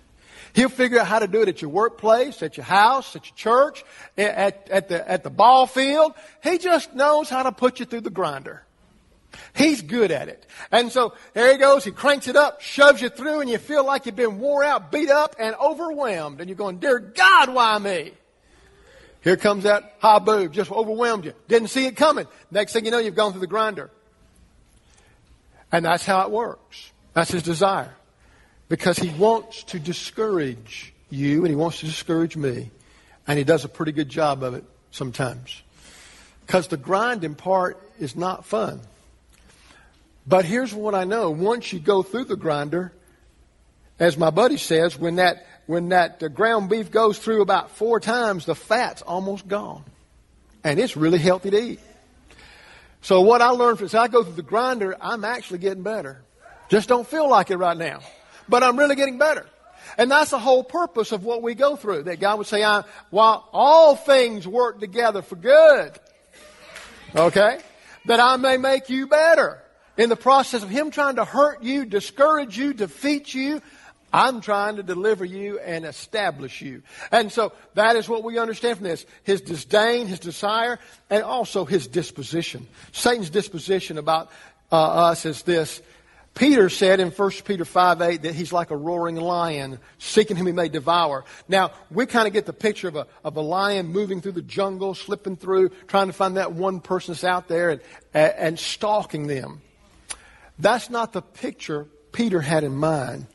He'll 0.53 0.69
figure 0.69 0.99
out 0.99 1.07
how 1.07 1.19
to 1.19 1.27
do 1.27 1.41
it 1.41 1.47
at 1.47 1.61
your 1.61 1.71
workplace, 1.71 2.43
at 2.43 2.57
your 2.57 2.65
house, 2.65 3.15
at 3.15 3.25
your 3.27 3.35
church, 3.35 3.83
at, 4.17 4.69
at, 4.69 4.89
the, 4.89 5.09
at 5.09 5.23
the 5.23 5.29
ball 5.29 5.65
field. 5.65 6.13
He 6.43 6.57
just 6.57 6.93
knows 6.93 7.29
how 7.29 7.43
to 7.43 7.51
put 7.51 7.79
you 7.79 7.85
through 7.85 8.01
the 8.01 8.09
grinder. 8.09 8.63
He's 9.55 9.81
good 9.81 10.11
at 10.11 10.27
it. 10.27 10.45
And 10.71 10.91
so 10.91 11.13
there 11.33 11.51
he 11.53 11.57
goes. 11.57 11.85
He 11.85 11.91
cranks 11.91 12.27
it 12.27 12.35
up, 12.35 12.61
shoves 12.61 13.01
you 13.01 13.07
through, 13.07 13.39
and 13.39 13.49
you 13.49 13.57
feel 13.57 13.85
like 13.85 14.05
you've 14.05 14.15
been 14.15 14.39
wore 14.39 14.63
out, 14.63 14.91
beat 14.91 15.09
up, 15.09 15.35
and 15.39 15.55
overwhelmed. 15.55 16.41
And 16.41 16.49
you're 16.49 16.57
going, 16.57 16.79
Dear 16.79 16.99
God, 16.99 17.53
why 17.53 17.77
me? 17.77 18.11
Here 19.21 19.37
comes 19.37 19.63
that 19.63 20.01
haboob, 20.01 20.51
just 20.51 20.71
overwhelmed 20.71 21.25
you. 21.25 21.33
Didn't 21.47 21.69
see 21.69 21.85
it 21.85 21.95
coming. 21.95 22.25
Next 22.49 22.73
thing 22.73 22.85
you 22.85 22.91
know, 22.91 22.97
you've 22.97 23.15
gone 23.15 23.31
through 23.31 23.41
the 23.41 23.47
grinder. 23.47 23.89
And 25.71 25.85
that's 25.85 26.05
how 26.05 26.23
it 26.23 26.31
works. 26.31 26.91
That's 27.13 27.31
his 27.31 27.43
desire 27.43 27.95
because 28.71 28.97
he 28.97 29.09
wants 29.09 29.63
to 29.63 29.77
discourage 29.81 30.93
you 31.09 31.39
and 31.39 31.49
he 31.49 31.55
wants 31.55 31.81
to 31.81 31.85
discourage 31.85 32.37
me. 32.37 32.71
And 33.27 33.37
he 33.37 33.43
does 33.43 33.65
a 33.65 33.67
pretty 33.67 33.91
good 33.91 34.07
job 34.07 34.43
of 34.43 34.53
it 34.53 34.63
sometimes. 34.91 35.61
Because 36.47 36.69
the 36.69 36.77
grinding 36.77 37.35
part 37.35 37.77
is 37.99 38.15
not 38.15 38.45
fun. 38.45 38.79
But 40.25 40.45
here's 40.45 40.73
what 40.73 40.95
I 40.95 41.03
know. 41.03 41.31
Once 41.31 41.73
you 41.73 41.81
go 41.81 42.01
through 42.01 42.23
the 42.23 42.37
grinder, 42.37 42.93
as 43.99 44.17
my 44.17 44.29
buddy 44.29 44.55
says, 44.55 44.97
when 44.97 45.17
that, 45.17 45.45
when 45.65 45.89
that 45.89 46.33
ground 46.33 46.69
beef 46.69 46.91
goes 46.91 47.19
through 47.19 47.41
about 47.41 47.71
four 47.71 47.99
times, 47.99 48.45
the 48.45 48.55
fat's 48.55 49.01
almost 49.01 49.49
gone. 49.49 49.83
And 50.63 50.79
it's 50.79 50.95
really 50.95 51.19
healthy 51.19 51.49
to 51.49 51.61
eat. 51.61 51.79
So 53.01 53.19
what 53.19 53.41
I 53.41 53.49
learned 53.49 53.81
as 53.81 53.95
I 53.95 54.07
go 54.07 54.23
through 54.23 54.35
the 54.35 54.43
grinder, 54.43 54.95
I'm 55.01 55.25
actually 55.25 55.59
getting 55.59 55.83
better. 55.83 56.21
Just 56.69 56.87
don't 56.87 57.05
feel 57.05 57.29
like 57.29 57.51
it 57.51 57.57
right 57.57 57.75
now 57.75 57.99
but 58.49 58.63
I'm 58.63 58.77
really 58.77 58.95
getting 58.95 59.17
better. 59.17 59.45
And 59.97 60.09
that's 60.09 60.31
the 60.31 60.39
whole 60.39 60.63
purpose 60.63 61.11
of 61.11 61.23
what 61.25 61.41
we 61.41 61.53
go 61.55 61.75
through. 61.75 62.03
That 62.03 62.19
God 62.19 62.37
would 62.37 62.47
say, 62.47 62.63
I, 62.63 62.83
while 63.09 63.47
all 63.51 63.95
things 63.95 64.47
work 64.47 64.79
together 64.79 65.21
for 65.21 65.35
good, 65.35 65.91
okay, 67.15 67.59
that 68.05 68.19
I 68.19 68.37
may 68.37 68.57
make 68.57 68.89
you 68.89 69.07
better. 69.07 69.61
In 69.97 70.09
the 70.09 70.15
process 70.15 70.63
of 70.63 70.69
Him 70.69 70.91
trying 70.91 71.17
to 71.17 71.25
hurt 71.25 71.63
you, 71.63 71.85
discourage 71.85 72.57
you, 72.57 72.73
defeat 72.73 73.33
you, 73.33 73.61
I'm 74.13 74.41
trying 74.41 74.75
to 74.75 74.83
deliver 74.83 75.23
you 75.23 75.59
and 75.59 75.85
establish 75.85 76.61
you. 76.61 76.83
And 77.11 77.31
so 77.31 77.53
that 77.75 77.95
is 77.95 78.09
what 78.09 78.23
we 78.23 78.37
understand 78.39 78.77
from 78.77 78.87
this. 78.87 79.05
His 79.23 79.41
disdain, 79.41 80.07
his 80.07 80.19
desire, 80.19 80.79
and 81.09 81.23
also 81.23 81.63
his 81.63 81.87
disposition. 81.87 82.67
Satan's 82.91 83.29
disposition 83.29 83.97
about 83.97 84.29
uh, 84.71 84.75
us 84.75 85.25
is 85.25 85.43
this. 85.43 85.81
Peter 86.33 86.69
said 86.69 86.99
in 86.99 87.11
1 87.11 87.31
Peter 87.43 87.65
5 87.65 88.01
8 88.01 88.21
that 88.21 88.35
he's 88.35 88.53
like 88.53 88.71
a 88.71 88.75
roaring 88.75 89.17
lion, 89.17 89.79
seeking 89.97 90.37
whom 90.37 90.47
he 90.47 90.53
may 90.53 90.69
devour. 90.69 91.25
Now, 91.47 91.71
we 91.89 92.05
kind 92.05 92.25
of 92.25 92.33
get 92.33 92.45
the 92.45 92.53
picture 92.53 92.87
of 92.87 92.95
a, 92.95 93.07
of 93.23 93.35
a 93.35 93.41
lion 93.41 93.87
moving 93.87 94.21
through 94.21 94.31
the 94.33 94.41
jungle, 94.41 94.95
slipping 94.95 95.35
through, 95.35 95.69
trying 95.87 96.07
to 96.07 96.13
find 96.13 96.37
that 96.37 96.53
one 96.53 96.79
person 96.79 97.13
that's 97.13 97.23
out 97.23 97.47
there 97.47 97.69
and, 97.69 97.81
and 98.13 98.57
stalking 98.57 99.27
them. 99.27 99.61
That's 100.57 100.89
not 100.89 101.11
the 101.11 101.21
picture 101.21 101.87
Peter 102.11 102.39
had 102.39 102.63
in 102.63 102.75
mind. 102.75 103.27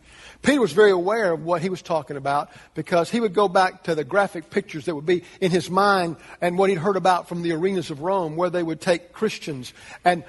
Peter 0.43 0.61
was 0.61 0.73
very 0.73 0.91
aware 0.91 1.33
of 1.33 1.45
what 1.45 1.61
he 1.61 1.69
was 1.69 1.83
talking 1.83 2.17
about 2.17 2.51
because 2.75 3.11
he 3.11 3.21
would 3.21 3.35
go 3.35 3.49
back 3.49 3.85
to 3.85 3.95
the 3.95 4.05
graphic 4.05 4.49
pictures 4.49 4.85
that 4.85 4.95
would 4.95 5.07
be 5.07 5.25
in 5.41 5.51
his 5.51 5.69
mind 5.69 6.17
and 6.41 6.57
what 6.57 6.71
he'd 6.71 6.79
heard 6.79 6.97
about 6.97 7.29
from 7.29 7.43
the 7.43 7.53
arenas 7.53 7.91
of 7.91 8.01
Rome 8.01 8.37
where 8.37 8.51
they 8.51 8.63
would 8.63 8.81
take 8.81 9.13
Christians 9.13 9.73
and 10.05 10.25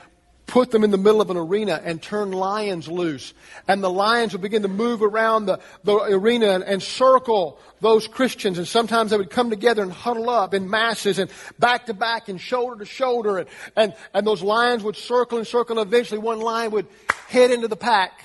put 0.48 0.72
them 0.72 0.84
in 0.86 0.92
the 0.92 0.98
middle 0.98 1.20
of 1.20 1.30
an 1.30 1.38
arena 1.38 1.80
and 1.84 2.02
turn 2.02 2.32
lions 2.32 2.88
loose. 2.88 3.34
And 3.68 3.84
the 3.84 3.90
lions 3.90 4.32
would 4.32 4.42
begin 4.42 4.62
to 4.62 4.70
move 4.70 5.04
around 5.04 5.46
the, 5.46 5.60
the 5.84 5.96
arena 5.98 6.48
and, 6.48 6.64
and, 6.64 6.82
circle 6.82 7.60
those 7.82 8.08
Christians. 8.08 8.58
And 8.58 8.68
sometimes 8.68 9.12
they 9.12 9.18
would 9.18 9.30
come 9.30 9.50
together 9.50 9.84
and 9.84 9.92
huddle 9.92 10.30
up 10.30 10.54
in 10.54 10.70
masses 10.70 11.20
and 11.20 11.30
back 11.60 11.88
to 11.88 11.94
back 11.94 12.30
and 12.30 12.40
shoulder 12.40 12.78
to 12.80 12.86
shoulder. 12.86 13.40
And, 13.40 13.50
and, 13.76 13.96
and 14.14 14.26
those 14.26 14.42
lions 14.42 14.84
would 14.84 14.96
circle 14.96 15.38
and 15.38 15.46
circle. 15.46 15.78
And 15.78 15.88
eventually 15.88 16.20
one 16.20 16.40
lion 16.40 16.72
would 16.72 16.88
head 17.28 17.52
into 17.52 17.68
the 17.68 17.76
pack 17.76 18.24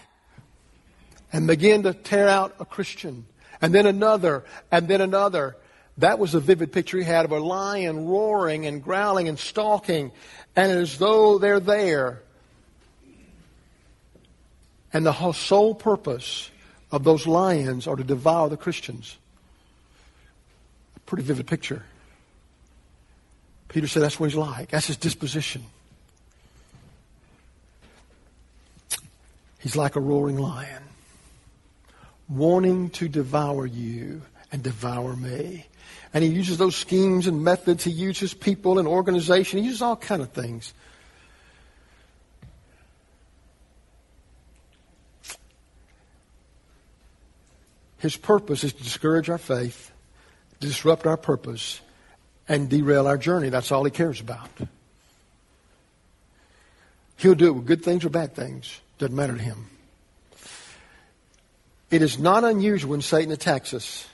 and 1.32 1.48
begin 1.48 1.82
to 1.82 1.92
tear 1.92 2.28
out 2.28 2.54
a 2.60 2.64
Christian. 2.64 3.26
And 3.60 3.74
then 3.74 3.86
another, 3.86 4.44
and 4.70 4.86
then 4.86 5.00
another. 5.00 5.56
That 5.98 6.18
was 6.18 6.34
a 6.34 6.40
vivid 6.40 6.72
picture 6.72 6.98
he 6.98 7.04
had 7.04 7.24
of 7.24 7.32
a 7.32 7.38
lion 7.38 8.06
roaring 8.06 8.66
and 8.66 8.82
growling 8.82 9.28
and 9.28 9.38
stalking 9.38 10.10
and 10.56 10.72
as 10.72 10.98
though 10.98 11.38
they're 11.38 11.60
there. 11.60 12.22
And 14.92 15.06
the 15.06 15.32
sole 15.32 15.74
purpose 15.74 16.50
of 16.90 17.04
those 17.04 17.26
lions 17.26 17.86
are 17.86 17.96
to 17.96 18.04
devour 18.04 18.48
the 18.48 18.56
Christians. 18.56 19.16
A 20.96 21.00
pretty 21.00 21.24
vivid 21.24 21.46
picture. 21.46 21.82
Peter 23.68 23.86
said 23.86 24.02
that's 24.02 24.20
what 24.20 24.28
he's 24.28 24.36
like. 24.36 24.70
That's 24.70 24.86
his 24.86 24.98
disposition. 24.98 25.64
He's 29.58 29.76
like 29.76 29.96
a 29.96 30.00
roaring 30.00 30.38
lion, 30.38 30.82
wanting 32.28 32.90
to 32.90 33.08
devour 33.08 33.64
you 33.64 34.22
and 34.52 34.62
devour 34.62 35.16
me. 35.16 35.66
And 36.14 36.22
he 36.22 36.30
uses 36.30 36.58
those 36.58 36.76
schemes 36.76 37.26
and 37.26 37.42
methods. 37.42 37.84
He 37.84 37.90
uses 37.90 38.34
people 38.34 38.78
and 38.78 38.86
organization. 38.86 39.58
He 39.58 39.64
uses 39.64 39.80
all 39.80 39.96
kind 39.96 40.20
of 40.20 40.30
things. 40.30 40.74
His 47.98 48.16
purpose 48.16 48.62
is 48.64 48.72
to 48.72 48.82
discourage 48.82 49.30
our 49.30 49.38
faith, 49.38 49.92
disrupt 50.60 51.06
our 51.06 51.16
purpose, 51.16 51.80
and 52.48 52.68
derail 52.68 53.06
our 53.06 53.16
journey. 53.16 53.48
That's 53.48 53.72
all 53.72 53.84
he 53.84 53.90
cares 53.90 54.20
about. 54.20 54.50
He'll 57.16 57.36
do 57.36 57.46
it 57.46 57.52
with 57.52 57.66
good 57.66 57.84
things 57.84 58.04
or 58.04 58.10
bad 58.10 58.34
things. 58.34 58.80
Doesn't 58.98 59.14
matter 59.14 59.36
to 59.36 59.42
him. 59.42 59.70
It 61.92 62.02
is 62.02 62.18
not 62.18 62.42
unusual 62.42 62.90
when 62.90 63.02
Satan 63.02 63.30
attacks 63.32 63.72
us 63.72 64.08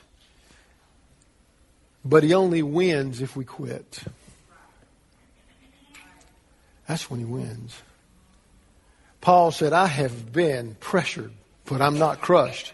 but 2.09 2.23
he 2.23 2.33
only 2.33 2.62
wins 2.62 3.21
if 3.21 3.37
we 3.37 3.45
quit. 3.45 4.03
That's 6.87 7.11
when 7.11 7.21
he 7.21 7.27
wins. 7.27 7.77
Paul 9.21 9.50
said, 9.50 9.75
I 9.75 9.87
have 9.87 10.33
been 10.33 10.75
pressured, 10.81 11.33
but 11.67 11.83
I'm 11.83 11.99
not 11.99 12.23
crushed. 12.23 12.73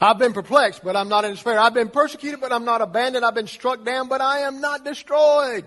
I've 0.00 0.18
been 0.18 0.32
perplexed, 0.32 0.82
but 0.82 0.96
I'm 0.96 1.08
not 1.08 1.24
in 1.24 1.32
despair. 1.32 1.58
I've 1.58 1.74
been 1.74 1.88
persecuted, 1.88 2.40
but 2.40 2.52
I'm 2.52 2.64
not 2.64 2.80
abandoned. 2.80 3.24
I've 3.24 3.34
been 3.34 3.46
struck 3.46 3.84
down, 3.84 4.08
but 4.08 4.20
I 4.20 4.40
am 4.40 4.60
not 4.60 4.84
destroyed. 4.84 5.64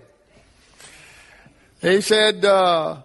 He 1.80 2.00
said, 2.02 2.44
uh, 2.44 2.98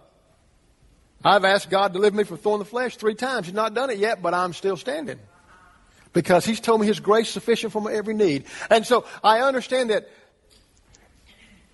I've 1.24 1.46
asked 1.46 1.70
God 1.70 1.90
to 1.90 1.94
deliver 1.94 2.18
me 2.18 2.24
from 2.26 2.38
thorn 2.38 2.60
the 2.60 2.66
flesh 2.66 2.98
three 2.98 3.16
times. 3.16 3.48
He's 3.48 3.56
not 3.56 3.74
done 3.74 3.90
it 3.90 4.00
yet, 4.00 4.22
but 4.22 4.34
I'm 4.34 4.54
still 4.54 4.76
standing 4.76 5.20
because 6.18 6.46
he's 6.46 6.60
told 6.60 6.82
me 6.82 6.88
his 6.88 7.00
grace 7.00 7.30
sufficient 7.30 7.72
for 7.72 7.80
my 7.80 7.94
every 7.94 8.16
need. 8.16 8.46
And 8.72 8.84
so 8.84 9.06
I 9.24 9.42
understand 9.42 9.92
that 9.92 10.10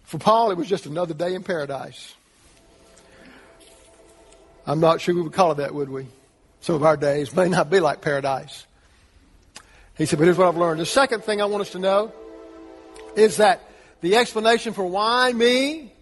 for 0.04 0.18
Paul, 0.18 0.52
it 0.52 0.58
was 0.58 0.68
just 0.68 0.86
another 0.86 1.14
day 1.14 1.34
in 1.34 1.44
paradise. 1.44 2.14
I'm 4.68 4.82
not 4.82 5.00
sure 5.00 5.16
we 5.16 5.22
would 5.22 5.32
call 5.32 5.54
it 5.54 5.56
that, 5.60 5.74
would 5.74 5.88
we? 5.88 6.08
Some 6.60 6.76
of 6.76 6.84
our 6.84 6.98
days 6.98 7.34
may 7.34 7.48
not 7.48 7.70
be 7.70 7.80
like 7.80 8.02
paradise. 8.02 8.66
He 9.98 10.06
said, 10.06 10.20
but 10.20 10.26
here's 10.26 10.38
what 10.38 10.50
I've 10.50 10.58
learned. 10.58 10.82
The 10.82 10.88
second 10.88 11.24
thing 11.24 11.42
I 11.42 11.46
want 11.46 11.62
us 11.62 11.72
to 11.72 11.80
know 11.80 12.12
is 13.16 13.38
that 13.38 13.62
the 14.02 14.18
explanation 14.18 14.74
for 14.74 14.84
why 14.84 15.32
me 15.32 15.94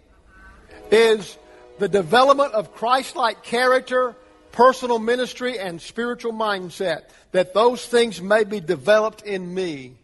is 0.90 1.38
the 1.78 1.86
development 1.88 2.54
of 2.54 2.74
Christ-like 2.74 3.44
character 3.44 4.16
personal 4.52 4.98
ministry 4.98 5.58
and 5.58 5.80
spiritual 5.80 6.32
mindset, 6.32 7.04
that 7.32 7.54
those 7.54 7.84
things 7.84 8.20
may 8.20 8.44
be 8.44 8.60
developed 8.60 9.22
in 9.22 9.52
me 9.52 9.94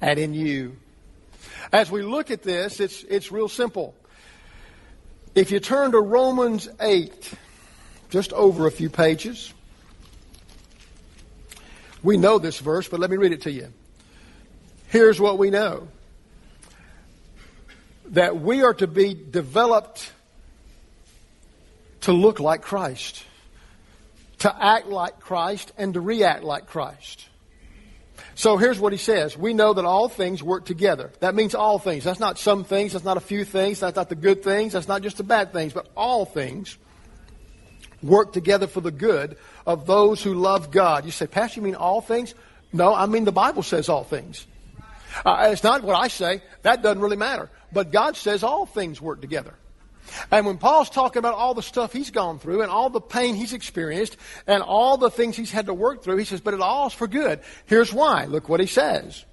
and 0.00 0.18
in 0.18 0.34
you. 0.34 0.76
As 1.72 1.90
we 1.90 2.02
look 2.02 2.30
at 2.30 2.42
this, 2.42 2.80
it's, 2.80 3.04
it's 3.04 3.32
real 3.32 3.48
simple. 3.48 3.94
If 5.34 5.50
you 5.50 5.60
turn 5.60 5.92
to 5.92 6.00
Romans 6.00 6.68
8, 6.80 7.34
just 8.14 8.32
over 8.32 8.68
a 8.68 8.70
few 8.70 8.88
pages. 8.88 9.52
We 12.04 12.16
know 12.16 12.38
this 12.38 12.60
verse, 12.60 12.86
but 12.86 13.00
let 13.00 13.10
me 13.10 13.16
read 13.16 13.32
it 13.32 13.42
to 13.42 13.50
you. 13.50 13.72
Here's 14.86 15.20
what 15.20 15.36
we 15.36 15.50
know 15.50 15.88
that 18.06 18.40
we 18.40 18.62
are 18.62 18.74
to 18.74 18.86
be 18.86 19.14
developed 19.14 20.12
to 22.02 22.12
look 22.12 22.38
like 22.38 22.62
Christ, 22.62 23.24
to 24.44 24.54
act 24.62 24.88
like 24.88 25.20
Christ, 25.20 25.72
and 25.78 25.94
to 25.94 26.02
react 26.02 26.44
like 26.44 26.66
Christ. 26.66 27.26
So 28.34 28.58
here's 28.58 28.78
what 28.78 28.92
he 28.92 28.98
says. 28.98 29.38
We 29.38 29.54
know 29.54 29.72
that 29.72 29.86
all 29.86 30.06
things 30.06 30.42
work 30.42 30.66
together. 30.66 31.10
That 31.20 31.34
means 31.34 31.54
all 31.54 31.78
things. 31.78 32.04
That's 32.04 32.20
not 32.20 32.38
some 32.38 32.62
things. 32.62 32.92
That's 32.92 33.06
not 33.06 33.16
a 33.16 33.20
few 33.20 33.46
things. 33.46 33.80
That's 33.80 33.96
not 33.96 34.10
the 34.10 34.14
good 34.14 34.44
things. 34.44 34.74
That's 34.74 34.86
not 34.86 35.00
just 35.00 35.16
the 35.16 35.22
bad 35.22 35.54
things. 35.54 35.72
But 35.72 35.88
all 35.96 36.26
things 36.26 36.76
work 38.02 38.34
together 38.34 38.66
for 38.66 38.82
the 38.82 38.90
good 38.90 39.38
of 39.66 39.86
those 39.86 40.22
who 40.22 40.34
love 40.34 40.70
God. 40.70 41.06
You 41.06 41.10
say, 41.10 41.26
Pastor, 41.26 41.60
you 41.60 41.64
mean 41.64 41.74
all 41.74 42.02
things? 42.02 42.34
No, 42.70 42.94
I 42.94 43.06
mean 43.06 43.24
the 43.24 43.32
Bible 43.32 43.62
says 43.62 43.88
all 43.88 44.04
things. 44.04 44.46
Uh, 45.24 45.48
it's 45.52 45.64
not 45.64 45.82
what 45.82 45.96
I 45.96 46.08
say. 46.08 46.42
That 46.60 46.82
doesn't 46.82 47.00
really 47.00 47.16
matter. 47.16 47.48
But 47.72 47.92
God 47.92 48.14
says 48.14 48.42
all 48.42 48.66
things 48.66 49.00
work 49.00 49.22
together. 49.22 49.54
And 50.30 50.46
when 50.46 50.58
Paul's 50.58 50.90
talking 50.90 51.18
about 51.18 51.34
all 51.34 51.54
the 51.54 51.62
stuff 51.62 51.92
he's 51.92 52.10
gone 52.10 52.38
through 52.38 52.62
and 52.62 52.70
all 52.70 52.90
the 52.90 53.00
pain 53.00 53.34
he's 53.34 53.52
experienced 53.52 54.16
and 54.46 54.62
all 54.62 54.96
the 54.96 55.10
things 55.10 55.36
he's 55.36 55.50
had 55.50 55.66
to 55.66 55.74
work 55.74 56.02
through, 56.02 56.16
he 56.16 56.24
says, 56.24 56.40
but 56.40 56.54
it 56.54 56.60
all 56.60 56.86
is 56.86 56.92
for 56.92 57.06
good. 57.06 57.40
Here's 57.66 57.92
why. 57.92 58.24
Look 58.26 58.48
what 58.48 58.60
he 58.60 58.66
says. 58.66 59.24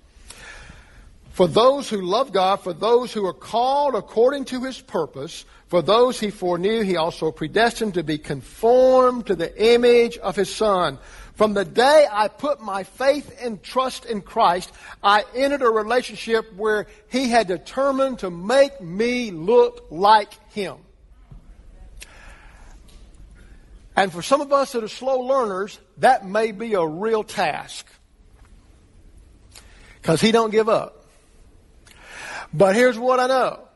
For 1.32 1.48
those 1.48 1.90
who 1.90 2.02
love 2.02 2.34
God, 2.34 2.58
for 2.58 2.74
those 2.74 3.14
who 3.14 3.26
are 3.26 3.34
called 3.34 3.96
according 3.96 4.46
to 4.46 4.64
his 4.64 4.82
purpose, 4.82 5.46
for 5.68 5.82
those 5.82 6.20
he 6.20 6.30
foreknew, 6.30 6.82
he 6.82 6.98
also 6.98 7.32
predestined 7.32 7.94
to 7.94 8.04
be 8.04 8.18
conformed 8.18 9.28
to 9.28 9.36
the 9.36 9.74
image 9.74 10.18
of 10.18 10.36
his 10.36 10.54
Son 10.54 11.00
from 11.42 11.56
the 11.56 11.66
day 11.66 12.06
I 12.12 12.28
put 12.28 12.62
my 12.62 12.84
faith 12.84 13.36
and 13.42 13.64
trust 13.64 14.06
in 14.06 14.22
Christ, 14.22 14.72
I 15.04 15.26
entered 15.34 15.64
a 15.64 15.70
relationship 15.72 16.54
where 16.56 16.86
He 17.10 17.30
had 17.30 17.48
determined 17.48 18.20
to 18.20 18.30
make 18.30 18.80
me 18.80 19.32
look 19.32 19.88
like 19.90 20.34
Him. 20.54 20.78
And 23.96 24.12
for 24.12 24.22
some 24.22 24.42
of 24.42 24.54
us 24.54 24.72
that 24.72 24.84
are 24.84 24.88
slow 24.88 25.20
learners, 25.20 25.80
that 25.98 26.26
may 26.26 26.52
be 26.52 26.74
a 26.74 26.86
real 26.86 27.24
task. 27.24 27.86
Because 30.02 30.22
He 30.22 30.32
don't 30.32 30.52
give 30.52 30.70
up. 30.70 31.06
But 32.54 32.76
here's 32.76 32.98
what 32.98 33.20
I 33.20 33.28
know. 33.28 33.68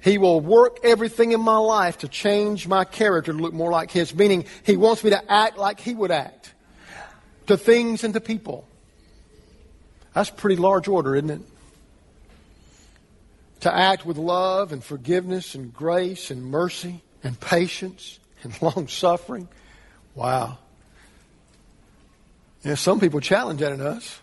He 0.00 0.18
will 0.18 0.40
work 0.40 0.78
everything 0.84 1.32
in 1.32 1.40
my 1.40 1.56
life 1.56 1.98
to 1.98 2.08
change 2.08 2.68
my 2.68 2.84
character 2.84 3.32
to 3.32 3.38
look 3.38 3.52
more 3.52 3.70
like 3.70 3.90
His, 3.90 4.14
meaning 4.14 4.44
He 4.64 4.76
wants 4.76 5.02
me 5.02 5.10
to 5.10 5.32
act 5.32 5.58
like 5.58 5.80
He 5.80 5.94
would 5.94 6.10
act 6.10 6.54
to 7.48 7.56
things 7.56 8.04
and 8.04 8.14
to 8.14 8.20
people. 8.20 8.66
That's 10.14 10.30
pretty 10.30 10.56
large 10.56 10.88
order, 10.88 11.14
isn't 11.16 11.30
it? 11.30 11.42
To 13.60 13.74
act 13.74 14.04
with 14.04 14.16
love 14.16 14.72
and 14.72 14.82
forgiveness 14.84 15.54
and 15.54 15.72
grace 15.72 16.30
and 16.30 16.44
mercy 16.44 17.02
and 17.24 17.38
patience 17.38 18.18
and 18.42 18.60
long 18.62 18.88
suffering. 18.88 19.48
Wow. 20.14 20.58
Yeah, 22.62 22.74
some 22.74 23.00
people 23.00 23.20
challenge 23.20 23.60
that 23.60 23.72
in 23.72 23.80
us. 23.80 24.20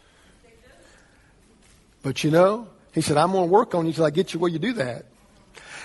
But 2.02 2.24
you 2.24 2.32
know, 2.32 2.68
he 2.94 3.02
said, 3.02 3.18
I'm 3.18 3.32
going 3.32 3.48
to 3.48 3.52
work 3.52 3.74
on 3.74 3.88
you 3.88 3.94
till 3.94 4.06
I 4.06 4.10
get 4.10 4.34
you 4.34 4.40
where 4.40 4.52
you 4.52 4.60
do 4.60 4.74
that. 4.74 5.06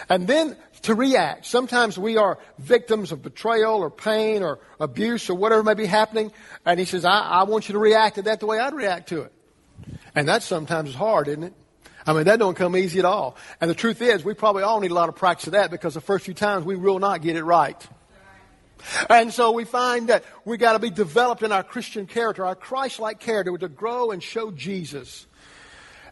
And 0.09 0.27
then 0.27 0.57
to 0.83 0.95
react. 0.95 1.47
Sometimes 1.47 1.99
we 1.99 2.17
are 2.17 2.39
victims 2.59 3.13
of 3.13 3.23
betrayal 3.23 3.77
or 3.77 3.91
pain 3.91 4.43
or 4.43 4.59
abuse 4.81 5.29
or 5.29 5.35
whatever 5.35 5.63
may 5.63 5.75
be 5.75 5.87
happening. 5.87 6.33
And 6.65 6.79
he 6.79 6.87
says, 6.87 7.05
I, 7.05 7.21
I 7.21 7.43
want 7.45 7.69
you 7.69 7.75
to 7.75 7.79
react 7.79 8.17
to 8.17 8.23
that 8.23 8.41
the 8.41 8.47
way 8.47 8.59
I'd 8.59 8.75
react 8.75 9.09
to 9.11 9.23
it. 9.23 9.33
And 10.15 10.29
that 10.29 10.43
sometimes 10.43 10.91
is 10.91 10.95
hard, 10.95 11.29
isn't 11.29 11.45
it? 11.45 11.55
I 12.09 12.15
mean, 12.15 12.25
that 12.25 12.39
don't 12.39 12.57
come 12.57 12.75
easy 12.75 12.99
at 13.01 13.05
all. 13.05 13.37
And 13.61 13.71
the 13.71 13.75
truth 13.75 14.01
is, 14.01 14.25
we 14.25 14.33
probably 14.33 14.63
all 14.63 14.81
need 14.81 14.91
a 14.91 14.95
lot 14.95 15.11
of 15.11 15.17
practice 15.17 15.49
of 15.49 15.53
that 15.53 15.71
because 15.71 15.93
the 15.93 16.01
first 16.01 16.25
few 16.25 16.33
times 16.33 16.65
we 16.65 16.75
will 16.75 16.99
not 16.99 17.21
get 17.21 17.37
it 17.37 17.45
right. 17.45 17.87
And 19.11 19.31
so 19.31 19.53
we 19.53 19.67
find 19.67 20.09
that 20.09 20.25
we 20.47 20.57
got 20.57 20.73
to 20.73 20.79
be 20.79 20.89
developed 20.89 21.43
in 21.43 21.53
our 21.53 21.63
Christian 21.63 22.07
character, 22.07 22.47
our 22.47 22.55
Christ-like 22.55 23.21
character, 23.21 23.55
to 23.59 23.69
grow 23.69 24.11
and 24.11 24.23
show 24.23 24.51
Jesus 24.51 25.27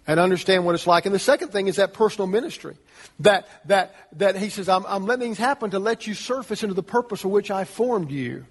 and 0.06 0.20
understand 0.20 0.66
what 0.66 0.74
it's 0.74 0.86
like. 0.86 1.06
And 1.06 1.14
the 1.14 1.18
second 1.18 1.48
thing 1.48 1.66
is 1.66 1.76
that 1.76 1.94
personal 1.94 2.26
ministry. 2.26 2.76
That, 3.20 3.48
that, 3.64 3.94
that 4.18 4.36
he 4.36 4.50
says, 4.50 4.68
I'm, 4.68 4.84
I'm 4.86 5.06
letting 5.06 5.22
things 5.28 5.38
happen 5.38 5.70
to 5.70 5.78
let 5.78 6.06
you 6.06 6.12
surface 6.12 6.62
into 6.62 6.74
the 6.74 6.82
purpose 6.82 7.22
for 7.22 7.28
which 7.28 7.50
I 7.50 7.64
formed 7.64 8.10
you. 8.10 8.44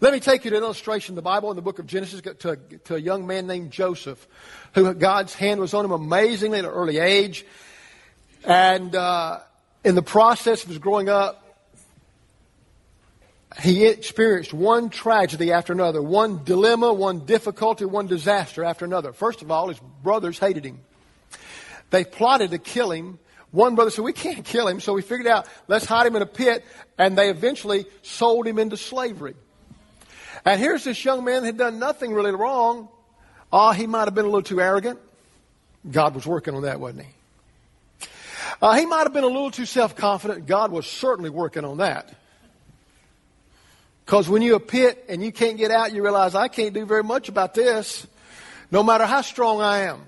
Let 0.00 0.12
me 0.12 0.20
take 0.20 0.44
you 0.44 0.50
to 0.50 0.56
an 0.56 0.62
illustration 0.62 1.12
in 1.12 1.16
the 1.16 1.22
Bible 1.22 1.50
in 1.50 1.56
the 1.56 1.62
book 1.62 1.78
of 1.78 1.86
Genesis 1.86 2.20
to, 2.20 2.56
to 2.84 2.94
a 2.94 2.98
young 2.98 3.26
man 3.26 3.46
named 3.46 3.70
Joseph, 3.70 4.26
who 4.74 4.94
God's 4.94 5.34
hand 5.34 5.60
was 5.60 5.74
on 5.74 5.84
him 5.84 5.90
amazingly 5.90 6.58
at 6.58 6.64
an 6.64 6.70
early 6.70 6.98
age. 6.98 7.44
And 8.44 8.94
uh, 8.94 9.40
in 9.84 9.94
the 9.94 10.02
process 10.02 10.62
of 10.62 10.68
his 10.68 10.78
growing 10.78 11.08
up, 11.08 11.42
he 13.60 13.86
experienced 13.86 14.52
one 14.52 14.90
tragedy 14.90 15.52
after 15.52 15.72
another, 15.72 16.02
one 16.02 16.44
dilemma, 16.44 16.92
one 16.92 17.24
difficulty, 17.24 17.84
one 17.84 18.06
disaster 18.06 18.64
after 18.64 18.84
another. 18.84 19.12
First 19.12 19.40
of 19.40 19.50
all, 19.50 19.68
his 19.68 19.78
brothers 20.02 20.38
hated 20.38 20.64
him. 20.64 20.80
They 21.90 22.04
plotted 22.04 22.50
to 22.50 22.58
kill 22.58 22.90
him. 22.90 23.18
One 23.52 23.74
brother 23.74 23.90
said, 23.90 24.04
We 24.04 24.12
can't 24.12 24.44
kill 24.44 24.68
him. 24.68 24.80
So 24.80 24.92
we 24.92 25.02
figured 25.02 25.26
out, 25.26 25.46
let's 25.68 25.86
hide 25.86 26.06
him 26.06 26.16
in 26.16 26.22
a 26.22 26.26
pit. 26.26 26.64
And 26.98 27.16
they 27.16 27.30
eventually 27.30 27.86
sold 28.02 28.46
him 28.46 28.58
into 28.58 28.76
slavery. 28.76 29.34
And 30.46 30.60
here's 30.60 30.84
this 30.84 31.04
young 31.04 31.24
man 31.24 31.42
that 31.42 31.46
had 31.46 31.56
done 31.58 31.78
nothing 31.80 32.14
really 32.14 32.30
wrong. 32.30 32.88
Ah, 33.52 33.70
oh, 33.70 33.72
he 33.72 33.88
might 33.88 34.04
have 34.04 34.14
been 34.14 34.24
a 34.24 34.28
little 34.28 34.42
too 34.42 34.60
arrogant. 34.60 35.00
God 35.90 36.14
was 36.14 36.24
working 36.24 36.54
on 36.54 36.62
that, 36.62 36.78
wasn't 36.78 37.02
he? 37.02 38.08
Uh, 38.62 38.74
he 38.74 38.86
might 38.86 39.02
have 39.02 39.12
been 39.12 39.24
a 39.24 39.28
little 39.28 39.50
too 39.50 39.66
self 39.66 39.96
confident. 39.96 40.46
God 40.46 40.70
was 40.70 40.86
certainly 40.86 41.30
working 41.30 41.64
on 41.64 41.78
that. 41.78 42.14
Because 44.04 44.28
when 44.28 44.40
you're 44.40 44.58
a 44.58 44.60
pit 44.60 45.04
and 45.08 45.20
you 45.20 45.32
can't 45.32 45.56
get 45.56 45.72
out, 45.72 45.92
you 45.92 46.00
realize 46.00 46.36
I 46.36 46.46
can't 46.46 46.72
do 46.72 46.86
very 46.86 47.02
much 47.02 47.28
about 47.28 47.54
this, 47.54 48.06
no 48.70 48.84
matter 48.84 49.04
how 49.04 49.22
strong 49.22 49.60
I 49.60 49.80
am. 49.80 50.00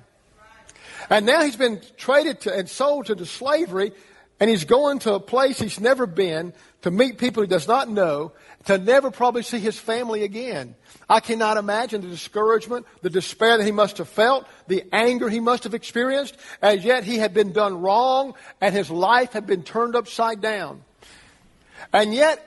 And 1.11 1.27
now 1.27 1.43
he's 1.43 1.57
been 1.57 1.81
traded 1.97 2.43
to, 2.43 2.55
and 2.55 2.69
sold 2.69 3.11
into 3.11 3.27
slavery, 3.27 3.91
and 4.39 4.49
he's 4.49 4.65
going 4.65 5.01
to 5.01 5.15
a 5.15 5.21
place 5.21 5.59
he's 5.59 5.81
never 5.81 6.07
been 6.07 6.53
to 6.83 6.93
meet 6.93 7.19
people 7.19 7.43
he 7.43 7.49
does 7.49 7.67
not 7.67 7.89
know, 7.89 8.33
to 8.67 8.79
never 8.79 9.11
probably 9.11 9.43
see 9.43 9.59
his 9.59 9.79
family 9.79 10.25
again. 10.25 10.75
I 11.09 11.21
cannot 11.21 11.57
imagine 11.57 12.03
the 12.03 12.09
discouragement, 12.09 12.87
the 13.03 13.11
despair 13.11 13.57
that 13.57 13.65
he 13.65 13.73
must 13.73 13.99
have 13.99 14.09
felt, 14.09 14.47
the 14.67 14.85
anger 14.93 15.29
he 15.29 15.41
must 15.41 15.65
have 15.65 15.75
experienced, 15.75 16.37
as 16.61 16.85
yet 16.85 17.05
he 17.05 17.17
had 17.17 17.33
been 17.33 17.53
done 17.53 17.81
wrong 17.81 18.35
and 18.61 18.75
his 18.75 18.91
life 18.91 19.33
had 19.33 19.47
been 19.47 19.63
turned 19.63 19.97
upside 19.97 20.41
down. 20.41 20.83
And 21.93 22.13
yet, 22.13 22.45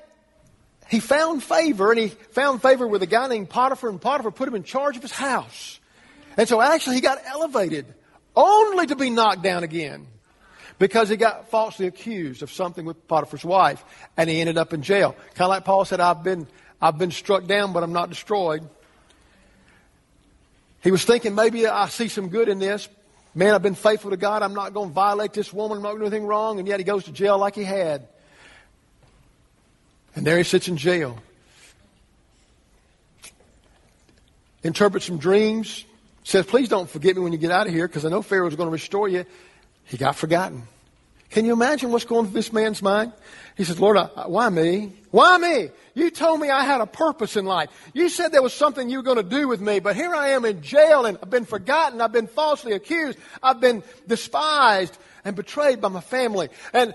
he 0.90 1.00
found 1.00 1.42
favor, 1.42 1.92
and 1.92 2.00
he 2.00 2.10
found 2.10 2.62
favor 2.62 2.86
with 2.86 3.02
a 3.02 3.08
guy 3.08 3.28
named 3.28 3.50
Potiphar, 3.50 3.90
and 3.90 4.02
Potiphar 4.02 4.32
put 4.32 4.48
him 4.48 4.56
in 4.56 4.64
charge 4.64 4.98
of 4.98 5.02
his 5.02 5.14
house. 5.14 5.80
And 6.36 6.48
so 6.48 6.62
actually 6.62 6.96
he 6.96 7.02
got 7.02 7.20
elevated, 7.26 7.86
only 8.36 8.88
to 8.88 8.96
be 8.96 9.10
knocked 9.10 9.42
down 9.42 9.64
again. 9.64 10.08
Because 10.82 11.10
he 11.10 11.16
got 11.16 11.52
falsely 11.52 11.86
accused 11.86 12.42
of 12.42 12.52
something 12.52 12.86
with 12.86 13.08
Potiphar's 13.08 13.46
wife, 13.46 13.86
and 14.18 14.28
he 14.28 14.42
ended 14.42 14.58
up 14.58 14.74
in 14.74 14.82
jail. 14.82 15.12
Kind 15.36 15.42
of 15.42 15.50
like 15.50 15.64
Paul 15.64 15.86
said, 15.86 16.00
I've 16.00 16.24
been, 16.24 16.48
I've 16.82 16.98
been 16.98 17.12
struck 17.12 17.46
down, 17.46 17.72
but 17.72 17.84
I'm 17.84 17.94
not 17.94 18.10
destroyed. 18.10 18.68
He 20.82 20.90
was 20.90 21.06
thinking, 21.06 21.36
maybe 21.36 21.68
I 21.68 21.88
see 21.88 22.08
some 22.08 22.30
good 22.30 22.50
in 22.50 22.58
this. 22.58 22.90
Man, 23.36 23.54
I've 23.54 23.62
been 23.62 23.76
faithful 23.76 24.10
to 24.10 24.18
God. 24.18 24.42
I'm 24.42 24.56
not 24.56 24.74
going 24.74 24.90
to 24.90 24.94
violate 24.94 25.34
this 25.34 25.54
woman. 25.54 25.78
I'm 25.78 25.84
not 25.84 25.90
going 25.90 26.00
to 26.00 26.10
do 26.10 26.16
anything 26.16 26.28
wrong. 26.28 26.58
And 26.58 26.68
yet 26.68 26.80
he 26.80 26.84
goes 26.84 27.04
to 27.04 27.12
jail 27.12 27.38
like 27.38 27.54
he 27.54 27.64
had. 27.64 28.08
And 30.16 30.26
there 30.26 30.40
he 30.40 30.44
sits 30.44 30.68
in 30.68 30.78
jail. 30.78 31.20
Interprets 34.64 35.06
some 35.06 35.20
dreams. 35.20 35.86
Says, 36.24 36.48
please 36.48 36.70
don't 36.70 36.90
forget 36.90 37.16
me 37.16 37.22
when 37.22 37.34
you 37.34 37.38
get 37.38 37.52
out 37.52 37.68
of 37.68 37.74
here 37.74 37.88
because 37.88 38.04
I 38.04 38.10
know 38.10 38.24
Pharaoh's 38.24 38.56
going 38.56 38.68
to 38.68 38.74
restore 38.74 39.08
you. 39.08 39.26
He 39.86 39.98
got 39.98 40.16
forgotten. 40.16 40.64
Can 41.32 41.46
you 41.46 41.54
imagine 41.54 41.92
what's 41.92 42.06
going 42.06 42.26
through 42.26 42.34
this 42.34 42.52
man's 42.52 42.82
mind? 42.82 43.14
He 43.56 43.64
says, 43.64 43.80
Lord, 43.80 43.98
I, 43.98 44.28
why 44.28 44.50
me? 44.50 44.92
Why 45.12 45.38
me? 45.38 45.70
You 45.94 46.10
told 46.10 46.40
me 46.40 46.50
I 46.50 46.64
had 46.64 46.82
a 46.82 46.86
purpose 46.86 47.38
in 47.38 47.46
life. 47.46 47.70
You 47.94 48.10
said 48.10 48.32
there 48.32 48.42
was 48.42 48.54
something 48.54 48.90
you 48.90 48.98
were 48.98 49.04
going 49.04 49.18
to 49.18 49.24
do 49.24 49.48
with 49.48 49.62
me, 49.62 49.80
but 49.80 49.96
here 49.96 50.14
I 50.14 50.30
am 50.30 50.46
in 50.46 50.62
jail 50.62 51.06
and 51.06 51.18
I've 51.22 51.30
been 51.30 51.46
forgotten. 51.46 52.02
I've 52.02 52.12
been 52.12 52.28
falsely 52.28 52.74
accused. 52.74 53.18
I've 53.42 53.60
been 53.62 53.84
despised 54.08 54.98
and 55.24 55.36
betrayed 55.36 55.80
by 55.80 55.90
my 55.90 56.02
family. 56.02 56.50
And 56.74 56.94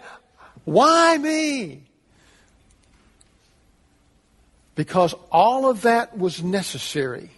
why 0.64 1.16
me? 1.16 1.82
Because 4.74 5.14
all 5.32 5.70
of 5.70 5.82
that 5.82 6.18
was 6.18 6.42
necessary 6.42 7.30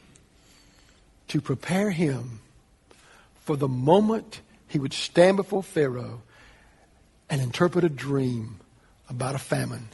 to 1.29 1.41
prepare 1.41 1.91
him 1.91 2.41
for 3.41 3.57
the 3.57 3.69
moment 3.69 4.41
he 4.69 4.79
would 4.79 4.93
stand 4.93 5.37
before 5.37 5.63
Pharaoh 5.63 6.23
and 7.31 7.41
interpret 7.41 7.85
a 7.85 7.89
dream 7.89 8.61
about 9.09 9.35
a 9.35 9.39
famine. 9.39 9.89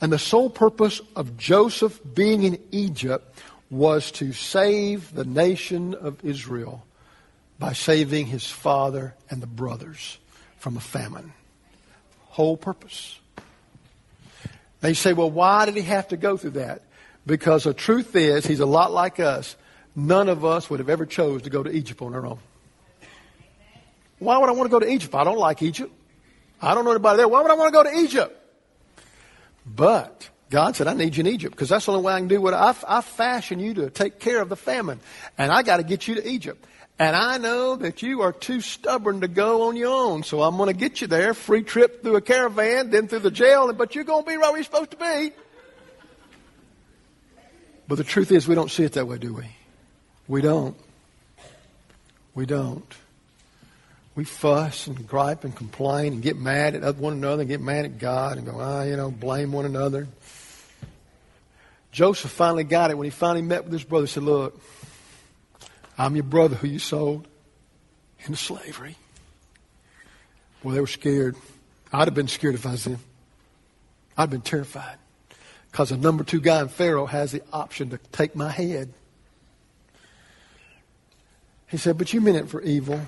And 0.00 0.12
the 0.12 0.18
sole 0.18 0.50
purpose 0.50 1.00
of 1.16 1.36
Joseph 1.36 2.00
being 2.14 2.42
in 2.42 2.58
Egypt 2.72 3.38
was 3.70 4.10
to 4.12 4.32
save 4.32 5.14
the 5.14 5.24
nation 5.24 5.94
of 5.94 6.24
Israel 6.24 6.84
by 7.58 7.72
saving 7.72 8.26
his 8.26 8.46
father 8.46 9.14
and 9.30 9.40
the 9.40 9.46
brothers 9.46 10.18
from 10.58 10.76
a 10.76 10.80
famine. 10.80 11.32
Whole 12.26 12.56
purpose. 12.56 13.18
You 14.82 14.94
say, 14.94 15.12
well, 15.12 15.30
why 15.30 15.66
did 15.66 15.76
he 15.76 15.82
have 15.82 16.08
to 16.08 16.16
go 16.16 16.36
through 16.36 16.50
that? 16.50 16.82
Because 17.24 17.64
the 17.64 17.72
truth 17.72 18.16
is, 18.16 18.44
he's 18.44 18.60
a 18.60 18.66
lot 18.66 18.92
like 18.92 19.20
us. 19.20 19.54
None 19.94 20.28
of 20.28 20.44
us 20.44 20.68
would 20.68 20.80
have 20.80 20.88
ever 20.88 21.06
chose 21.06 21.42
to 21.42 21.50
go 21.50 21.62
to 21.62 21.70
Egypt 21.70 22.02
on 22.02 22.14
our 22.14 22.26
own. 22.26 22.38
Why 24.22 24.38
would 24.38 24.48
I 24.48 24.52
want 24.52 24.70
to 24.70 24.70
go 24.70 24.80
to 24.80 24.90
Egypt? 24.90 25.14
I 25.14 25.24
don't 25.24 25.38
like 25.38 25.62
Egypt. 25.62 25.92
I 26.60 26.74
don't 26.74 26.84
know 26.84 26.92
anybody 26.92 27.18
there. 27.18 27.28
Why 27.28 27.42
would 27.42 27.50
I 27.50 27.54
want 27.54 27.72
to 27.74 27.82
go 27.82 27.82
to 27.82 27.98
Egypt? 28.00 28.38
But 29.66 30.30
God 30.50 30.76
said, 30.76 30.86
I 30.86 30.94
need 30.94 31.16
you 31.16 31.22
in 31.22 31.26
Egypt 31.26 31.54
because 31.54 31.68
that's 31.68 31.86
the 31.86 31.92
only 31.92 32.04
way 32.04 32.12
I 32.12 32.18
can 32.18 32.28
do 32.28 32.40
what 32.40 32.54
I, 32.54 32.74
I 32.86 33.00
fashion 33.00 33.58
you 33.58 33.74
to 33.74 33.90
take 33.90 34.20
care 34.20 34.40
of 34.40 34.48
the 34.48 34.56
famine. 34.56 35.00
And 35.38 35.50
I 35.50 35.62
got 35.62 35.78
to 35.78 35.82
get 35.82 36.06
you 36.06 36.16
to 36.16 36.28
Egypt. 36.28 36.64
And 36.98 37.16
I 37.16 37.38
know 37.38 37.74
that 37.76 38.02
you 38.02 38.20
are 38.20 38.32
too 38.32 38.60
stubborn 38.60 39.22
to 39.22 39.28
go 39.28 39.68
on 39.68 39.76
your 39.76 39.90
own. 39.92 40.22
So 40.22 40.42
I'm 40.42 40.56
going 40.56 40.68
to 40.68 40.78
get 40.78 41.00
you 41.00 41.06
there. 41.06 41.34
Free 41.34 41.62
trip 41.62 42.02
through 42.02 42.16
a 42.16 42.20
caravan, 42.20 42.90
then 42.90 43.08
through 43.08 43.20
the 43.20 43.30
jail. 43.30 43.72
But 43.72 43.94
you're 43.94 44.04
going 44.04 44.24
to 44.24 44.30
be 44.30 44.36
right 44.36 44.50
where 44.50 44.58
you're 44.58 44.64
supposed 44.64 44.92
to 44.92 44.96
be. 44.98 45.32
But 47.88 47.96
the 47.96 48.04
truth 48.04 48.30
is, 48.30 48.46
we 48.46 48.54
don't 48.54 48.70
see 48.70 48.84
it 48.84 48.92
that 48.92 49.08
way, 49.08 49.18
do 49.18 49.34
we? 49.34 49.46
We 50.28 50.42
don't. 50.42 50.76
We 52.34 52.46
don't. 52.46 52.94
We 54.14 54.24
fuss 54.24 54.86
and 54.86 55.06
gripe 55.06 55.44
and 55.44 55.56
complain 55.56 56.12
and 56.12 56.22
get 56.22 56.36
mad 56.36 56.74
at 56.74 56.96
one 56.96 57.14
another 57.14 57.42
and 57.42 57.48
get 57.48 57.60
mad 57.60 57.86
at 57.86 57.98
God 57.98 58.36
and 58.36 58.46
go, 58.46 58.58
ah, 58.60 58.82
you 58.82 58.96
know, 58.96 59.10
blame 59.10 59.52
one 59.52 59.64
another. 59.64 60.06
Joseph 61.92 62.30
finally 62.30 62.64
got 62.64 62.90
it 62.90 62.96
when 62.96 63.04
he 63.04 63.10
finally 63.10 63.42
met 63.42 63.64
with 63.64 63.72
his 63.72 63.84
brother. 63.84 64.06
He 64.06 64.10
said, 64.10 64.22
Look, 64.22 64.60
I'm 65.96 66.16
your 66.16 66.24
brother 66.24 66.56
who 66.56 66.66
you 66.66 66.78
sold 66.78 67.28
into 68.20 68.36
slavery. 68.36 68.96
Well, 70.62 70.74
they 70.74 70.80
were 70.80 70.86
scared. 70.86 71.36
I'd 71.92 72.08
have 72.08 72.14
been 72.14 72.28
scared 72.28 72.54
if 72.54 72.66
I 72.66 72.72
was 72.72 72.84
them. 72.84 72.98
I'd 74.16 74.22
have 74.22 74.30
been 74.30 74.40
terrified. 74.40 74.96
Because 75.70 75.90
the 75.90 75.96
number 75.98 76.24
two 76.24 76.40
guy 76.40 76.60
in 76.60 76.68
Pharaoh 76.68 77.06
has 77.06 77.32
the 77.32 77.42
option 77.52 77.90
to 77.90 77.98
take 78.10 78.34
my 78.34 78.50
head. 78.50 78.92
He 81.68 81.76
said, 81.76 81.98
But 81.98 82.12
you 82.12 82.22
meant 82.22 82.38
it 82.38 82.48
for 82.48 82.62
evil. 82.62 83.00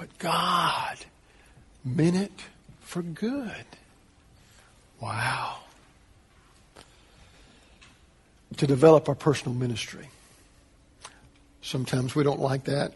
But 0.00 0.18
God 0.18 0.96
meant 1.84 2.16
it 2.16 2.32
for 2.80 3.02
good. 3.02 3.66
Wow. 4.98 5.58
To 8.56 8.66
develop 8.66 9.10
our 9.10 9.14
personal 9.14 9.54
ministry. 9.54 10.08
Sometimes 11.60 12.14
we 12.14 12.24
don't 12.24 12.40
like 12.40 12.64
that, 12.64 12.94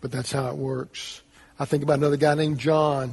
but 0.00 0.10
that's 0.10 0.32
how 0.32 0.48
it 0.48 0.56
works. 0.56 1.20
I 1.58 1.66
think 1.66 1.82
about 1.82 1.98
another 1.98 2.16
guy 2.16 2.34
named 2.34 2.58
John 2.58 3.12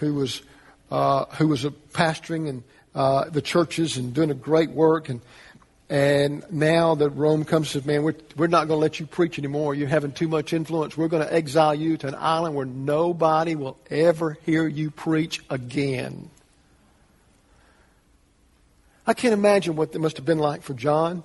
who 0.00 0.14
was 0.14 0.42
uh, 0.90 1.26
who 1.36 1.46
was 1.46 1.62
pastoring 1.92 2.48
and 2.48 2.64
uh, 2.92 3.30
the 3.30 3.40
churches 3.40 3.96
and 3.98 4.12
doing 4.12 4.32
a 4.32 4.34
great 4.34 4.70
work 4.70 5.08
and 5.08 5.20
and 5.92 6.42
now 6.50 6.94
that 6.94 7.10
Rome 7.10 7.44
comes 7.44 7.66
and 7.66 7.82
says, 7.82 7.86
man, 7.86 8.02
we're, 8.02 8.14
we're 8.34 8.46
not 8.46 8.66
going 8.66 8.78
to 8.78 8.80
let 8.80 8.98
you 8.98 9.04
preach 9.04 9.38
anymore. 9.38 9.74
You're 9.74 9.88
having 9.88 10.12
too 10.12 10.26
much 10.26 10.54
influence. 10.54 10.96
We're 10.96 11.08
going 11.08 11.22
to 11.22 11.30
exile 11.30 11.74
you 11.74 11.98
to 11.98 12.08
an 12.08 12.14
island 12.14 12.54
where 12.54 12.64
nobody 12.64 13.56
will 13.56 13.76
ever 13.90 14.38
hear 14.46 14.66
you 14.66 14.90
preach 14.90 15.42
again. 15.50 16.30
I 19.06 19.12
can't 19.12 19.34
imagine 19.34 19.76
what 19.76 19.94
it 19.94 19.98
must 19.98 20.16
have 20.16 20.24
been 20.24 20.38
like 20.38 20.62
for 20.62 20.72
John 20.72 21.24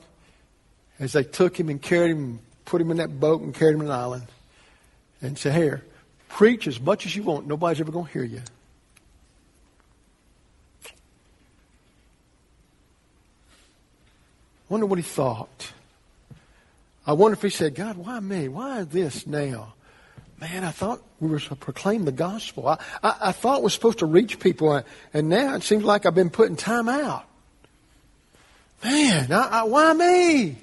as 0.99 1.13
they 1.13 1.23
took 1.23 1.57
him 1.57 1.69
and 1.69 1.81
carried 1.81 2.11
him 2.11 2.17
and 2.17 2.39
put 2.65 2.81
him 2.81 2.91
in 2.91 2.97
that 2.97 3.21
boat 3.21 3.39
and 3.43 3.55
carried 3.55 3.75
him 3.75 3.79
to 3.79 3.85
an 3.85 3.91
island 3.93 4.27
and 5.21 5.37
said, 5.37 5.55
Here, 5.55 5.81
preach 6.27 6.67
as 6.67 6.77
much 6.77 7.05
as 7.05 7.15
you 7.15 7.23
want. 7.23 7.47
Nobody's 7.47 7.79
ever 7.79 7.93
going 7.93 8.07
to 8.07 8.11
hear 8.11 8.25
you. 8.25 8.41
Wonder 14.69 14.85
what 14.85 14.99
he 14.99 15.03
thought. 15.03 15.71
I 17.05 17.13
wonder 17.13 17.33
if 17.33 17.41
he 17.41 17.49
said, 17.49 17.75
God, 17.75 17.97
why 17.97 18.19
me? 18.19 18.49
Why 18.49 18.83
this 18.83 19.25
now? 19.25 19.73
Man, 20.39 20.63
I 20.63 20.71
thought 20.71 21.01
we 21.19 21.29
were 21.29 21.39
to 21.39 21.55
proclaim 21.55 22.05
the 22.05 22.11
gospel. 22.11 22.67
I, 22.67 22.77
I, 23.01 23.15
I 23.21 23.31
thought 23.31 23.63
we're 23.63 23.69
supposed 23.69 23.99
to 23.99 24.05
reach 24.05 24.39
people, 24.39 24.83
and 25.13 25.29
now 25.29 25.55
it 25.55 25.63
seems 25.63 25.83
like 25.83 26.05
I've 26.05 26.13
been 26.13 26.29
putting 26.29 26.55
time 26.55 26.89
out. 26.89 27.25
Man, 28.83 29.31
I, 29.31 29.63
why 29.63 29.93
me? 29.93 30.57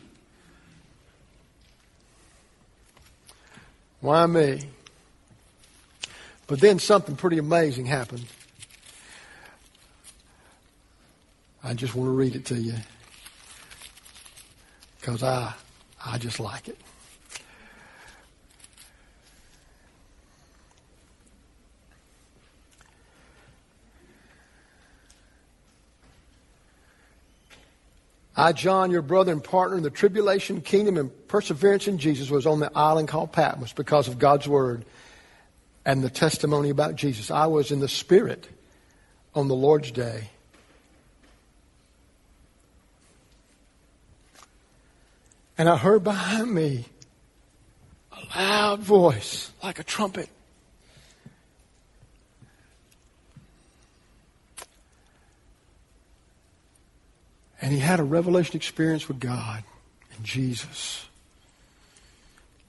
Why 4.00 4.26
me? 4.26 4.68
But 6.46 6.60
then 6.60 6.78
something 6.78 7.16
pretty 7.16 7.38
amazing 7.38 7.86
happened. 7.86 8.26
I 11.64 11.72
just 11.72 11.94
want 11.94 12.08
to 12.08 12.12
read 12.12 12.36
it 12.36 12.44
to 12.46 12.54
you 12.54 12.74
because 15.04 15.22
I, 15.22 15.52
I 16.02 16.16
just 16.16 16.40
like 16.40 16.66
it. 16.66 16.78
I, 28.34 28.52
John, 28.52 28.90
your 28.90 29.02
brother 29.02 29.30
and 29.30 29.44
partner 29.44 29.76
in 29.76 29.82
the 29.82 29.90
tribulation, 29.90 30.62
kingdom, 30.62 30.96
and 30.96 31.10
perseverance 31.28 31.86
in 31.86 31.98
Jesus, 31.98 32.30
was 32.30 32.46
on 32.46 32.60
the 32.60 32.72
island 32.74 33.08
called 33.08 33.30
Patmos 33.30 33.74
because 33.74 34.08
of 34.08 34.18
God's 34.18 34.48
word 34.48 34.86
and 35.84 36.02
the 36.02 36.08
testimony 36.08 36.70
about 36.70 36.96
Jesus. 36.96 37.30
I 37.30 37.44
was 37.44 37.70
in 37.70 37.80
the 37.80 37.88
Spirit 37.88 38.48
on 39.34 39.48
the 39.48 39.54
Lord's 39.54 39.90
day 39.90 40.30
And 45.56 45.68
I 45.68 45.76
heard 45.76 46.02
behind 46.02 46.52
me 46.52 46.86
a 48.12 48.38
loud 48.38 48.80
voice 48.80 49.52
like 49.62 49.78
a 49.78 49.84
trumpet. 49.84 50.28
And 57.60 57.72
he 57.72 57.78
had 57.78 58.00
a 58.00 58.04
revelation 58.04 58.56
experience 58.56 59.08
with 59.08 59.20
God 59.20 59.62
and 60.14 60.24
Jesus. 60.24 61.06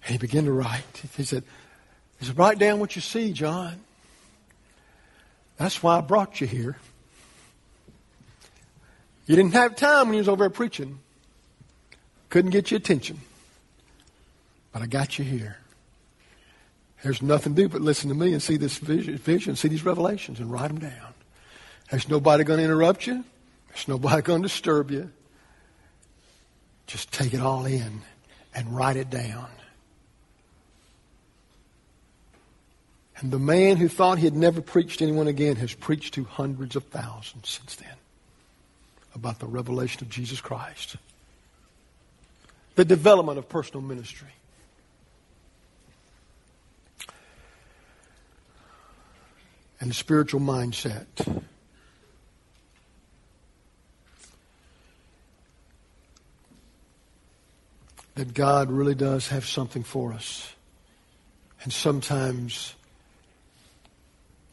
And 0.04 0.12
he 0.12 0.17
began 0.17 0.45
to 0.45 0.52
write. 0.52 0.84
He 1.17 1.24
said, 1.24 1.43
he 2.19 2.26
said, 2.26 2.38
write 2.38 2.60
down 2.60 2.80
what 2.80 2.95
you 2.95 3.02
see, 3.02 3.34
John. 3.34 3.82
That's 5.58 5.82
why 5.82 5.98
I 5.98 6.02
brought 6.02 6.39
you 6.39 6.48
here. 6.48 6.78
You 9.26 9.36
didn't 9.36 9.54
have 9.54 9.76
time 9.76 10.08
when 10.08 10.13
you 10.13 10.19
was 10.19 10.30
over 10.30 10.43
there 10.43 10.50
preaching. 10.50 11.00
Couldn't 12.36 12.52
get 12.52 12.69
your 12.69 12.80
attention. 12.80 13.21
But 14.74 14.82
I 14.82 14.88
got 14.88 15.17
you 15.17 15.24
here. 15.24 15.56
There's 17.02 17.21
nothing 17.21 17.56
to 17.56 17.62
do 17.62 17.69
but 17.69 17.80
listen 17.80 18.10
to 18.10 18.13
me 18.13 18.34
and 18.34 18.43
see 18.43 18.58
this 18.58 18.78
vision, 18.78 19.56
see 19.56 19.69
these 19.69 19.86
revelations 19.86 20.41
and 20.41 20.52
write 20.52 20.67
them 20.67 20.80
down. 20.80 21.13
There's 21.89 22.10
nobody 22.10 22.43
going 22.43 22.58
to 22.58 22.65
interrupt 22.65 23.08
you. 23.08 23.24
There's 23.69 23.88
nobody 23.88 24.21
going 24.21 24.41
to 24.41 24.50
disturb 24.50 24.91
you. 24.91 25.12
Just 26.88 27.10
take 27.13 27.34
it 27.34 27.39
all 27.39 27.65
in 27.65 28.02
and 28.54 28.76
write 28.76 28.98
it 28.98 29.10
down. 29.10 29.48
And 33.19 33.32
the 33.32 33.39
man 33.39 33.78
who 33.78 33.88
thought 33.88 34.17
he 34.17 34.26
had 34.26 34.36
never 34.36 34.60
preached 34.60 35.00
to 35.00 35.06
anyone 35.06 35.30
again 35.30 35.56
has 35.56 35.74
preached 35.74 36.15
to 36.15 36.26
hundreds 36.26 36.76
of 36.76 36.84
thousands 36.84 37.48
since 37.48 37.78
then 37.78 37.95
about 39.13 39.39
the 39.39 39.48
revelation 39.48 40.04
of 40.04 40.10
Jesus 40.10 40.41
Christ 40.41 40.98
the 42.75 42.85
development 42.85 43.39
of 43.39 43.49
personal 43.49 43.81
ministry. 43.81 44.29
And 49.79 49.89
the 49.89 49.95
spiritual 49.95 50.41
mindset. 50.41 51.05
That 58.15 58.33
God 58.33 58.71
really 58.71 58.95
does 58.95 59.27
have 59.29 59.45
something 59.45 59.83
for 59.83 60.13
us. 60.13 60.53
And 61.63 61.73
sometimes 61.73 62.75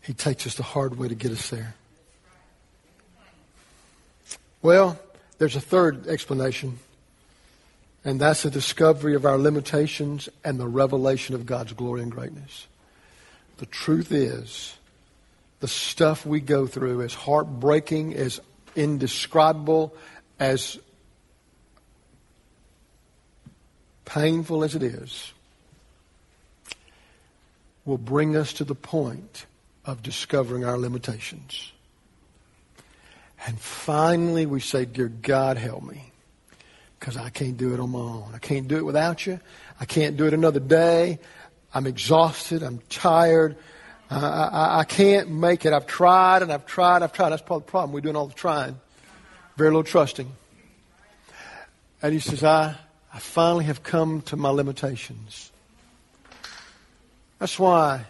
He 0.01 0.13
takes 0.13 0.47
us 0.47 0.55
the 0.55 0.65
hard 0.65 0.99
way 0.99 1.09
to 1.09 1.15
get 1.15 1.31
us 1.31 1.51
there. 1.51 1.75
Well, 4.61 4.99
there's 5.39 5.57
a 5.57 5.61
third 5.61 6.07
explanation. 6.09 6.79
And 8.05 8.21
that's 8.21 8.43
the 8.43 8.51
discovery 8.51 9.15
of 9.15 9.25
our 9.25 9.39
limitations 9.39 10.29
and 10.45 10.59
the 10.59 10.67
revelation 10.67 11.35
of 11.35 11.47
God's 11.47 11.73
glory 11.73 12.03
and 12.03 12.11
greatness. 12.11 12.67
The 13.59 13.67
truth 13.67 14.11
is, 14.11 14.75
the 15.61 15.69
stuff 15.69 16.27
we 16.27 16.41
go 16.41 16.67
through, 16.67 17.03
as 17.03 17.15
heartbreaking, 17.15 18.15
as 18.15 18.41
indescribable, 18.75 19.95
as 20.41 20.79
painful 24.05 24.65
as 24.65 24.75
it 24.75 24.83
is, 24.83 25.33
will 27.85 27.99
bring 27.99 28.37
us 28.37 28.53
to 28.55 28.65
the 28.65 28.75
point 28.75 29.47
of 29.85 30.03
discovering 30.03 30.65
our 30.65 30.79
limitations. 30.79 31.73
And 33.47 33.59
finally, 33.61 34.47
we 34.47 34.61
say, 34.61 34.85
Dear 34.85 35.09
God, 35.09 35.57
help 35.57 35.83
me. 35.83 36.12
Because 37.03 37.17
I 37.17 37.31
can't 37.31 37.57
do 37.57 37.75
it 37.75 37.81
on 37.81 37.91
my 37.91 37.99
own. 37.99 38.31
I 38.33 38.39
can't 38.39 38.69
do 38.69 38.77
it 38.77 38.85
without 38.85 39.27
you. 39.27 39.41
I 39.81 39.87
can't 39.87 40.17
do 40.17 40.29
it 40.29 40.35
another 40.35 40.61
day. 40.61 41.19
I'm 41.75 41.89
exhausted. 41.89 42.63
I'm 42.63 42.79
tired. 42.89 43.57
Uh, 44.09 44.49
I, 44.53 44.79
I, 44.79 44.85
can't 44.85 45.29
make 45.29 45.67
it. 45.67 45.73
I've 45.73 45.89
tried 45.89 46.43
and 46.43 46.53
I've 46.53 46.65
tried. 46.65 47.03
I've 47.03 47.13
tried. 47.13 47.31
That's 47.31 47.43
part 47.43 47.63
of 47.63 47.67
the 47.67 47.71
problem. 47.73 47.93
We're 47.93 48.03
doing 48.03 48.15
all 48.15 48.29
the 48.29 48.35
trying. 48.35 48.79
Very 49.57 49.71
little 49.71 49.83
trusting. 49.83 50.31
And 52.03 52.13
he 52.13 52.21
says, 52.21 52.45
I, 52.45 52.77
I 53.13 53.19
finally 53.19 53.65
have 53.65 53.83
come 53.83 54.21
to 54.23 54.37
my 54.37 54.51
limitations. 54.51 55.51
That's 57.41 57.59
why 57.59 58.05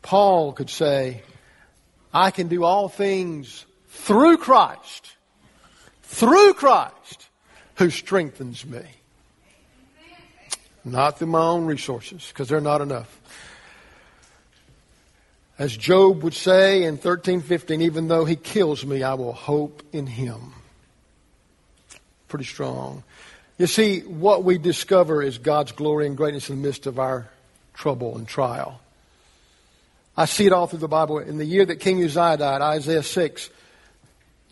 Paul 0.00 0.54
could 0.54 0.70
say, 0.70 1.20
I 2.14 2.30
can 2.30 2.48
do 2.48 2.64
all 2.64 2.88
things 2.88 3.66
through 3.88 4.38
Christ, 4.38 5.12
through 6.00 6.54
Christ 6.54 7.27
who 7.78 7.90
strengthens 7.90 8.66
me. 8.66 8.82
Not 10.84 11.18
through 11.18 11.28
my 11.28 11.40
own 11.42 11.66
resources, 11.66 12.26
because 12.28 12.48
they're 12.48 12.60
not 12.60 12.80
enough. 12.80 13.20
As 15.58 15.76
Job 15.76 16.22
would 16.22 16.34
say 16.34 16.84
in 16.84 16.94
1315, 16.94 17.82
even 17.82 18.08
though 18.08 18.24
he 18.24 18.36
kills 18.36 18.84
me, 18.84 19.02
I 19.02 19.14
will 19.14 19.32
hope 19.32 19.82
in 19.92 20.06
him. 20.06 20.54
Pretty 22.28 22.44
strong. 22.44 23.02
You 23.58 23.66
see, 23.66 24.00
what 24.00 24.44
we 24.44 24.58
discover 24.58 25.22
is 25.22 25.38
God's 25.38 25.72
glory 25.72 26.06
and 26.06 26.16
greatness 26.16 26.48
in 26.48 26.60
the 26.60 26.66
midst 26.66 26.86
of 26.86 26.98
our 26.98 27.28
trouble 27.74 28.16
and 28.16 28.26
trial. 28.26 28.80
I 30.16 30.26
see 30.26 30.46
it 30.46 30.52
all 30.52 30.66
through 30.66 30.80
the 30.80 30.88
Bible. 30.88 31.18
In 31.18 31.38
the 31.38 31.44
year 31.44 31.64
that 31.64 31.76
King 31.76 32.02
Uzziah 32.02 32.36
died, 32.36 32.60
Isaiah 32.60 33.02
6, 33.02 33.50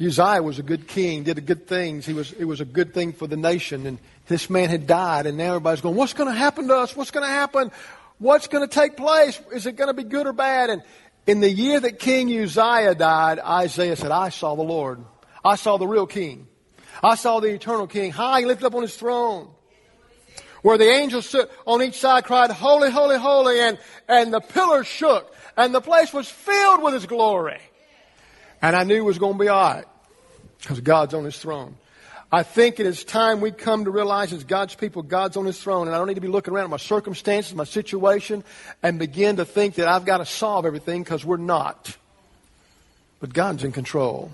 Uzziah 0.01 0.43
was 0.43 0.59
a 0.59 0.63
good 0.63 0.87
king, 0.87 1.23
did 1.23 1.45
good 1.47 1.67
things. 1.67 2.05
He 2.05 2.13
was, 2.13 2.33
it 2.33 2.45
was 2.45 2.61
a 2.61 2.65
good 2.65 2.93
thing 2.93 3.13
for 3.13 3.27
the 3.27 3.37
nation. 3.37 3.87
And 3.87 3.99
this 4.29 4.51
man 4.51 4.69
had 4.69 4.87
died, 4.87 5.27
and 5.27 5.39
now 5.39 5.49
everybody's 5.49 5.81
going, 5.81 5.97
What's 5.97 6.13
going 6.13 6.31
to 6.31 6.39
happen 6.39 6.69
to 6.69 6.77
us? 6.77 6.95
What's 6.95 7.11
going 7.11 7.25
to 7.25 7.33
happen? 7.33 7.71
What's 8.19 8.49
going 8.49 8.67
to 8.67 8.73
take 8.73 8.97
place? 8.97 9.41
Is 9.53 9.67
it 9.67 9.77
going 9.77 9.89
to 9.89 9.95
be 9.95 10.05
good 10.05 10.27
or 10.27 10.33
bad? 10.33 10.71
And 10.71 10.83
in 11.27 11.41
the 11.41 11.51
year 11.51 11.81
that 11.81 11.99
King 11.99 12.29
Uzziah 12.29 12.95
died, 12.95 13.39
Isaiah 13.39 13.97
said, 13.97 14.11
I 14.11 14.29
saw 14.29 14.55
the 14.55 14.63
Lord. 14.63 15.05
I 15.45 15.57
saw 15.57 15.77
the 15.77 15.87
real 15.87 16.07
king. 16.07 16.47
I 17.03 17.15
saw 17.15 17.41
the 17.41 17.49
eternal 17.49 17.87
king 17.87 18.11
high 18.11 18.41
lifted 18.41 18.67
up 18.67 18.75
on 18.75 18.83
his 18.83 18.97
throne 18.97 19.49
where 20.67 20.79
the 20.79 20.91
angels 20.91 21.27
stood 21.27 21.49
on 21.65 21.81
each 21.81 21.95
side 21.95 22.25
cried, 22.25 22.51
Holy, 22.51 22.91
holy, 22.91 23.17
holy, 23.17 23.61
and, 23.61 23.79
and 24.09 24.33
the 24.33 24.41
pillars 24.41 24.89
shook, 24.89 25.33
and 25.57 25.73
the 25.73 25.81
place 25.81 26.13
was 26.13 26.29
filled 26.29 26.83
with 26.83 26.93
His 26.93 27.07
glory. 27.07 27.61
And 28.63 28.75
I 28.75 28.85
knew 28.85 28.97
it 28.97 29.05
was 29.05 29.19
going 29.19 29.35
to 29.35 29.39
be 29.39 29.49
all 29.49 29.75
right, 29.75 29.85
because 30.61 30.81
God's 30.81 31.15
on 31.15 31.25
His 31.25 31.39
throne. 31.39 31.77
I 32.33 32.43
think 32.43 32.81
it 32.81 32.87
is 32.87 33.05
time 33.05 33.41
we 33.41 33.53
come 33.53 33.85
to 33.85 33.91
realize 33.91 34.33
as 34.33 34.43
God's 34.45 34.75
people, 34.75 35.03
God's 35.03 35.37
on 35.37 35.47
His 35.47 35.63
throne, 35.63 35.87
and 35.87 35.95
I 35.95 35.99
don't 35.99 36.09
need 36.09 36.15
to 36.15 36.21
be 36.21 36.29
looking 36.29 36.53
around 36.53 36.65
at 36.65 36.71
my 36.71 36.77
circumstances, 36.77 37.55
my 37.55 37.65
situation, 37.65 38.43
and 38.83 38.99
begin 38.99 39.37
to 39.37 39.45
think 39.45 39.77
that 39.77 39.87
I've 39.87 40.05
got 40.05 40.19
to 40.19 40.27
solve 40.27 40.67
everything, 40.67 41.03
because 41.03 41.25
we're 41.25 41.37
not. 41.37 41.97
But 43.21 43.33
God's 43.33 43.65
in 43.65 43.73
control. 43.73 44.33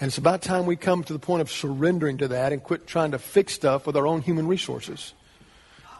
And 0.00 0.08
it's 0.08 0.18
about 0.18 0.42
time 0.42 0.66
we 0.66 0.76
come 0.76 1.04
to 1.04 1.12
the 1.12 1.18
point 1.18 1.42
of 1.42 1.50
surrendering 1.50 2.18
to 2.18 2.28
that 2.28 2.52
and 2.52 2.62
quit 2.62 2.86
trying 2.86 3.12
to 3.12 3.18
fix 3.18 3.52
stuff 3.52 3.86
with 3.86 3.96
our 3.96 4.06
own 4.06 4.22
human 4.22 4.48
resources 4.48 5.12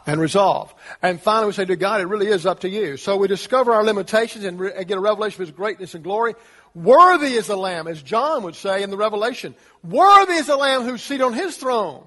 and 0.06 0.20
resolve. 0.20 0.74
And 1.02 1.20
finally, 1.20 1.46
we 1.46 1.52
say 1.52 1.64
to 1.64 1.76
God, 1.76 2.00
it 2.00 2.06
really 2.06 2.26
is 2.26 2.46
up 2.46 2.60
to 2.60 2.68
you. 2.68 2.96
So 2.96 3.16
we 3.16 3.28
discover 3.28 3.72
our 3.72 3.84
limitations 3.84 4.44
and, 4.44 4.58
re- 4.58 4.72
and 4.74 4.86
get 4.86 4.98
a 4.98 5.00
revelation 5.00 5.42
of 5.42 5.48
His 5.48 5.56
greatness 5.56 5.94
and 5.94 6.02
glory. 6.02 6.34
Worthy 6.74 7.34
is 7.34 7.46
the 7.46 7.56
Lamb, 7.56 7.86
as 7.86 8.02
John 8.02 8.42
would 8.44 8.54
say 8.54 8.82
in 8.82 8.90
the 8.90 8.96
Revelation. 8.96 9.54
Worthy 9.82 10.34
is 10.34 10.46
the 10.46 10.56
Lamb 10.56 10.82
who's 10.82 11.02
seated 11.02 11.24
on 11.24 11.34
His 11.34 11.56
throne. 11.56 12.04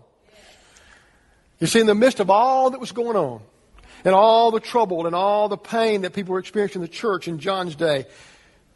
You 1.60 1.68
see, 1.68 1.80
in 1.80 1.88
the 1.88 1.96
midst 1.96 2.20
of 2.20 2.30
all 2.30 2.72
that 2.72 2.80
was 2.80 2.92
going 2.92 3.16
on, 3.16 3.42
and 4.04 4.14
all 4.14 4.52
the 4.52 4.60
trouble 4.60 5.08
and 5.08 5.16
all 5.16 5.50
the 5.50 5.58
pain 5.58 6.02
that 6.02 6.14
people 6.14 6.34
were 6.34 6.40
experiencing 6.40 6.82
in 6.82 6.88
the 6.88 6.94
church 6.94 7.28
in 7.28 7.40
John's 7.40 7.76
day, 7.76 8.06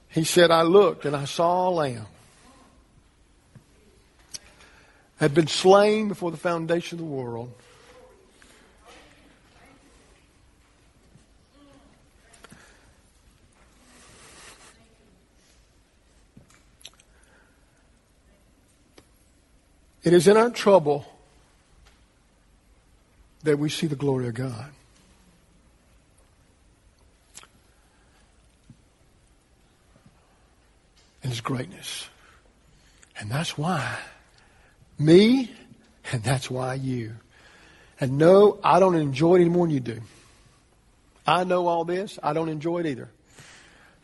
he 0.08 0.24
said, 0.24 0.50
I 0.50 0.64
looked 0.64 1.06
and 1.06 1.16
I 1.16 1.26
saw 1.26 1.70
a 1.70 1.72
lamb 1.72 2.08
had 5.20 5.34
been 5.34 5.48
slain 5.48 6.08
before 6.08 6.32
the 6.32 6.38
foundation 6.38 6.98
of 6.98 7.06
the 7.06 7.12
world. 7.12 7.52
It 20.04 20.14
is 20.14 20.28
in 20.28 20.38
our 20.38 20.50
trouble 20.50 21.06
that 23.44 23.58
we 23.58 23.70
see 23.70 23.88
the 23.88 23.96
glory 23.96 24.28
of 24.28 24.34
God. 24.34 24.72
And 31.22 31.32
His 31.32 31.42
greatness. 31.42 32.08
And 33.20 33.30
that's 33.30 33.58
why 33.58 33.98
me, 35.00 35.50
and 36.12 36.22
that's 36.22 36.52
why 36.52 36.74
you. 36.76 37.14
And 38.00 38.18
no, 38.18 38.60
I 38.64 38.80
don't 38.80 38.96
enjoy 38.96 39.36
it 39.36 39.42
any 39.42 39.50
more 39.50 39.66
than 39.66 39.74
you 39.74 39.80
do. 39.80 40.02
I 41.26 41.44
know 41.44 41.68
all 41.68 41.86
this. 41.86 42.20
I 42.22 42.34
don't 42.34 42.50
enjoy 42.50 42.80
it 42.80 42.86
either. 42.86 43.10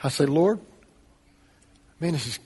I 0.03 0.09
say, 0.09 0.25
Lord, 0.25 0.59
man, 1.99 2.13
this 2.13 2.27
is. 2.27 2.39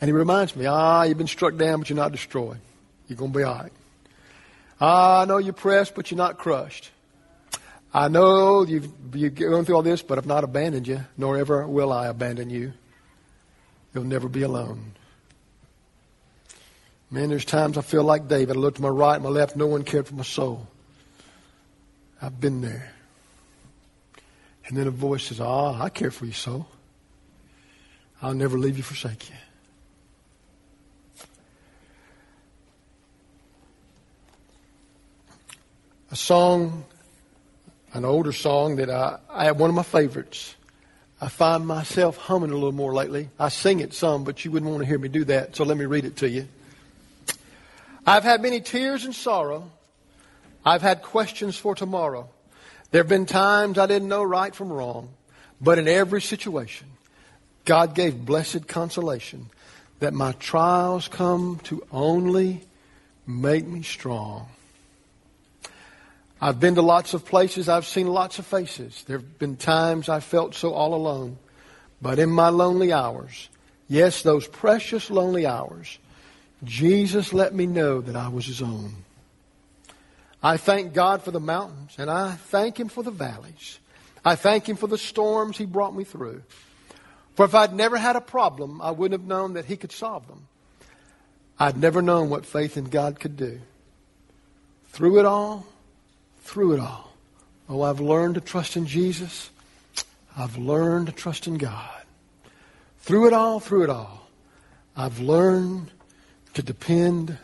And 0.00 0.08
he 0.08 0.12
reminds 0.12 0.56
me, 0.56 0.66
ah, 0.66 1.02
you've 1.02 1.18
been 1.18 1.26
struck 1.26 1.56
down, 1.56 1.80
but 1.80 1.90
you're 1.90 1.96
not 1.96 2.12
destroyed. 2.12 2.58
You're 3.06 3.18
going 3.18 3.32
to 3.32 3.38
be 3.38 3.42
all 3.44 3.54
right. 3.54 3.72
Ah, 4.80 5.22
I 5.22 5.24
know 5.26 5.38
you're 5.38 5.52
pressed, 5.52 5.94
but 5.94 6.10
you're 6.10 6.18
not 6.18 6.38
crushed. 6.38 6.90
I 7.92 8.08
know 8.08 8.62
you've, 8.64 8.88
you've 9.14 9.36
through 9.36 9.74
all 9.74 9.82
this, 9.82 10.00
but 10.00 10.16
I've 10.16 10.26
not 10.26 10.44
abandoned 10.44 10.86
you, 10.86 11.00
nor 11.18 11.36
ever 11.36 11.66
will 11.66 11.92
I 11.92 12.06
abandon 12.06 12.48
you. 12.48 12.72
You'll 13.92 14.04
never 14.04 14.28
be 14.28 14.42
alone. 14.42 14.92
Man, 17.10 17.28
there's 17.28 17.44
times 17.44 17.76
I 17.76 17.82
feel 17.82 18.04
like 18.04 18.28
David. 18.28 18.56
I 18.56 18.60
look 18.60 18.76
to 18.76 18.82
my 18.82 18.88
right 18.88 19.20
my 19.20 19.28
left, 19.28 19.56
no 19.56 19.66
one 19.66 19.82
cared 19.82 20.06
for 20.06 20.14
my 20.14 20.22
soul. 20.22 20.68
I've 22.22 22.40
been 22.40 22.60
there. 22.60 22.92
And 24.66 24.76
then 24.76 24.86
a 24.86 24.92
voice 24.92 25.24
says, 25.24 25.40
Ah, 25.40 25.82
I 25.82 25.88
care 25.88 26.12
for 26.12 26.26
you, 26.26 26.32
soul. 26.32 26.68
I'll 28.22 28.34
never 28.34 28.56
leave 28.56 28.76
you, 28.76 28.84
forsake 28.84 29.28
you. 29.28 29.36
A 36.12 36.16
song, 36.16 36.84
an 37.92 38.04
older 38.04 38.32
song 38.32 38.76
that 38.76 38.90
I, 38.90 39.18
I 39.28 39.44
have 39.44 39.60
one 39.60 39.70
of 39.70 39.76
my 39.76 39.84
favorites. 39.84 40.56
I 41.20 41.28
find 41.28 41.66
myself 41.66 42.16
humming 42.16 42.50
a 42.50 42.54
little 42.54 42.72
more 42.72 42.92
lately. 42.92 43.28
I 43.38 43.48
sing 43.48 43.80
it 43.80 43.94
some, 43.94 44.24
but 44.24 44.44
you 44.44 44.50
wouldn't 44.50 44.70
want 44.70 44.82
to 44.82 44.88
hear 44.88 44.98
me 44.98 45.08
do 45.08 45.24
that, 45.26 45.54
so 45.54 45.64
let 45.64 45.76
me 45.76 45.84
read 45.84 46.04
it 46.04 46.16
to 46.16 46.28
you. 46.28 46.48
I've 48.04 48.24
had 48.24 48.42
many 48.42 48.60
tears 48.60 49.04
and 49.04 49.14
sorrow. 49.14 49.70
I've 50.64 50.82
had 50.82 51.02
questions 51.02 51.56
for 51.56 51.74
tomorrow. 51.74 52.28
There 52.90 53.00
have 53.00 53.08
been 53.08 53.26
times 53.26 53.78
I 53.78 53.86
didn't 53.86 54.08
know 54.08 54.24
right 54.24 54.54
from 54.54 54.72
wrong. 54.72 55.10
But 55.60 55.78
in 55.78 55.86
every 55.86 56.22
situation, 56.22 56.88
God 57.64 57.94
gave 57.94 58.24
blessed 58.24 58.66
consolation 58.66 59.50
that 60.00 60.14
my 60.14 60.32
trials 60.32 61.06
come 61.06 61.60
to 61.64 61.86
only 61.92 62.62
make 63.26 63.66
me 63.66 63.82
strong. 63.82 64.48
I've 66.40 66.58
been 66.58 66.74
to 66.76 66.82
lots 66.82 67.12
of 67.12 67.26
places. 67.26 67.68
I've 67.68 67.86
seen 67.86 68.06
lots 68.06 68.38
of 68.38 68.46
faces. 68.46 69.04
There 69.06 69.18
have 69.18 69.38
been 69.38 69.56
times 69.56 70.08
I 70.08 70.20
felt 70.20 70.54
so 70.54 70.72
all 70.72 70.94
alone. 70.94 71.38
But 72.00 72.18
in 72.18 72.30
my 72.30 72.48
lonely 72.48 72.92
hours, 72.92 73.50
yes, 73.88 74.22
those 74.22 74.48
precious 74.48 75.10
lonely 75.10 75.46
hours, 75.46 75.98
Jesus 76.64 77.34
let 77.34 77.54
me 77.54 77.66
know 77.66 78.00
that 78.00 78.16
I 78.16 78.28
was 78.28 78.46
his 78.46 78.62
own. 78.62 79.04
I 80.42 80.56
thank 80.56 80.94
God 80.94 81.22
for 81.22 81.30
the 81.30 81.40
mountains 81.40 81.96
and 81.98 82.10
I 82.10 82.32
thank 82.32 82.80
him 82.80 82.88
for 82.88 83.02
the 83.02 83.10
valleys. 83.10 83.78
I 84.24 84.34
thank 84.34 84.66
him 84.66 84.76
for 84.76 84.86
the 84.86 84.98
storms 84.98 85.58
he 85.58 85.66
brought 85.66 85.94
me 85.94 86.04
through. 86.04 86.42
For 87.34 87.44
if 87.44 87.54
I'd 87.54 87.74
never 87.74 87.98
had 87.98 88.16
a 88.16 88.20
problem, 88.20 88.80
I 88.80 88.90
wouldn't 88.90 89.20
have 89.20 89.28
known 89.28 89.54
that 89.54 89.66
he 89.66 89.76
could 89.76 89.92
solve 89.92 90.26
them. 90.26 90.48
I'd 91.58 91.76
never 91.76 92.00
known 92.00 92.30
what 92.30 92.46
faith 92.46 92.78
in 92.78 92.84
God 92.84 93.20
could 93.20 93.36
do. 93.36 93.60
Through 94.88 95.20
it 95.20 95.26
all, 95.26 95.66
through 96.50 96.72
it 96.72 96.80
all. 96.80 97.12
Oh, 97.68 97.82
I've 97.82 98.00
learned 98.00 98.34
to 98.34 98.40
trust 98.40 98.76
in 98.76 98.84
Jesus. 98.84 99.50
I've 100.36 100.58
learned 100.58 101.06
to 101.06 101.12
trust 101.12 101.46
in 101.46 101.58
God. 101.58 102.02
Through 102.98 103.28
it 103.28 103.32
all, 103.32 103.60
through 103.60 103.84
it 103.84 103.90
all, 103.90 104.28
I've 104.96 105.20
learned 105.20 105.92
to 106.54 106.62
depend 106.62 107.38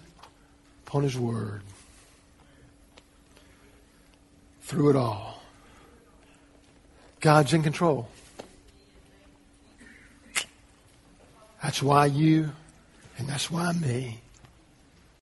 upon 0.84 1.04
His 1.04 1.16
Word. 1.16 1.62
Through 4.62 4.90
it 4.90 4.96
all, 4.96 5.40
God's 7.20 7.52
in 7.52 7.62
control. 7.62 8.08
That's 11.62 11.80
why 11.80 12.06
you, 12.06 12.50
and 13.18 13.28
that's 13.28 13.52
why 13.52 13.72
me. 13.72 14.20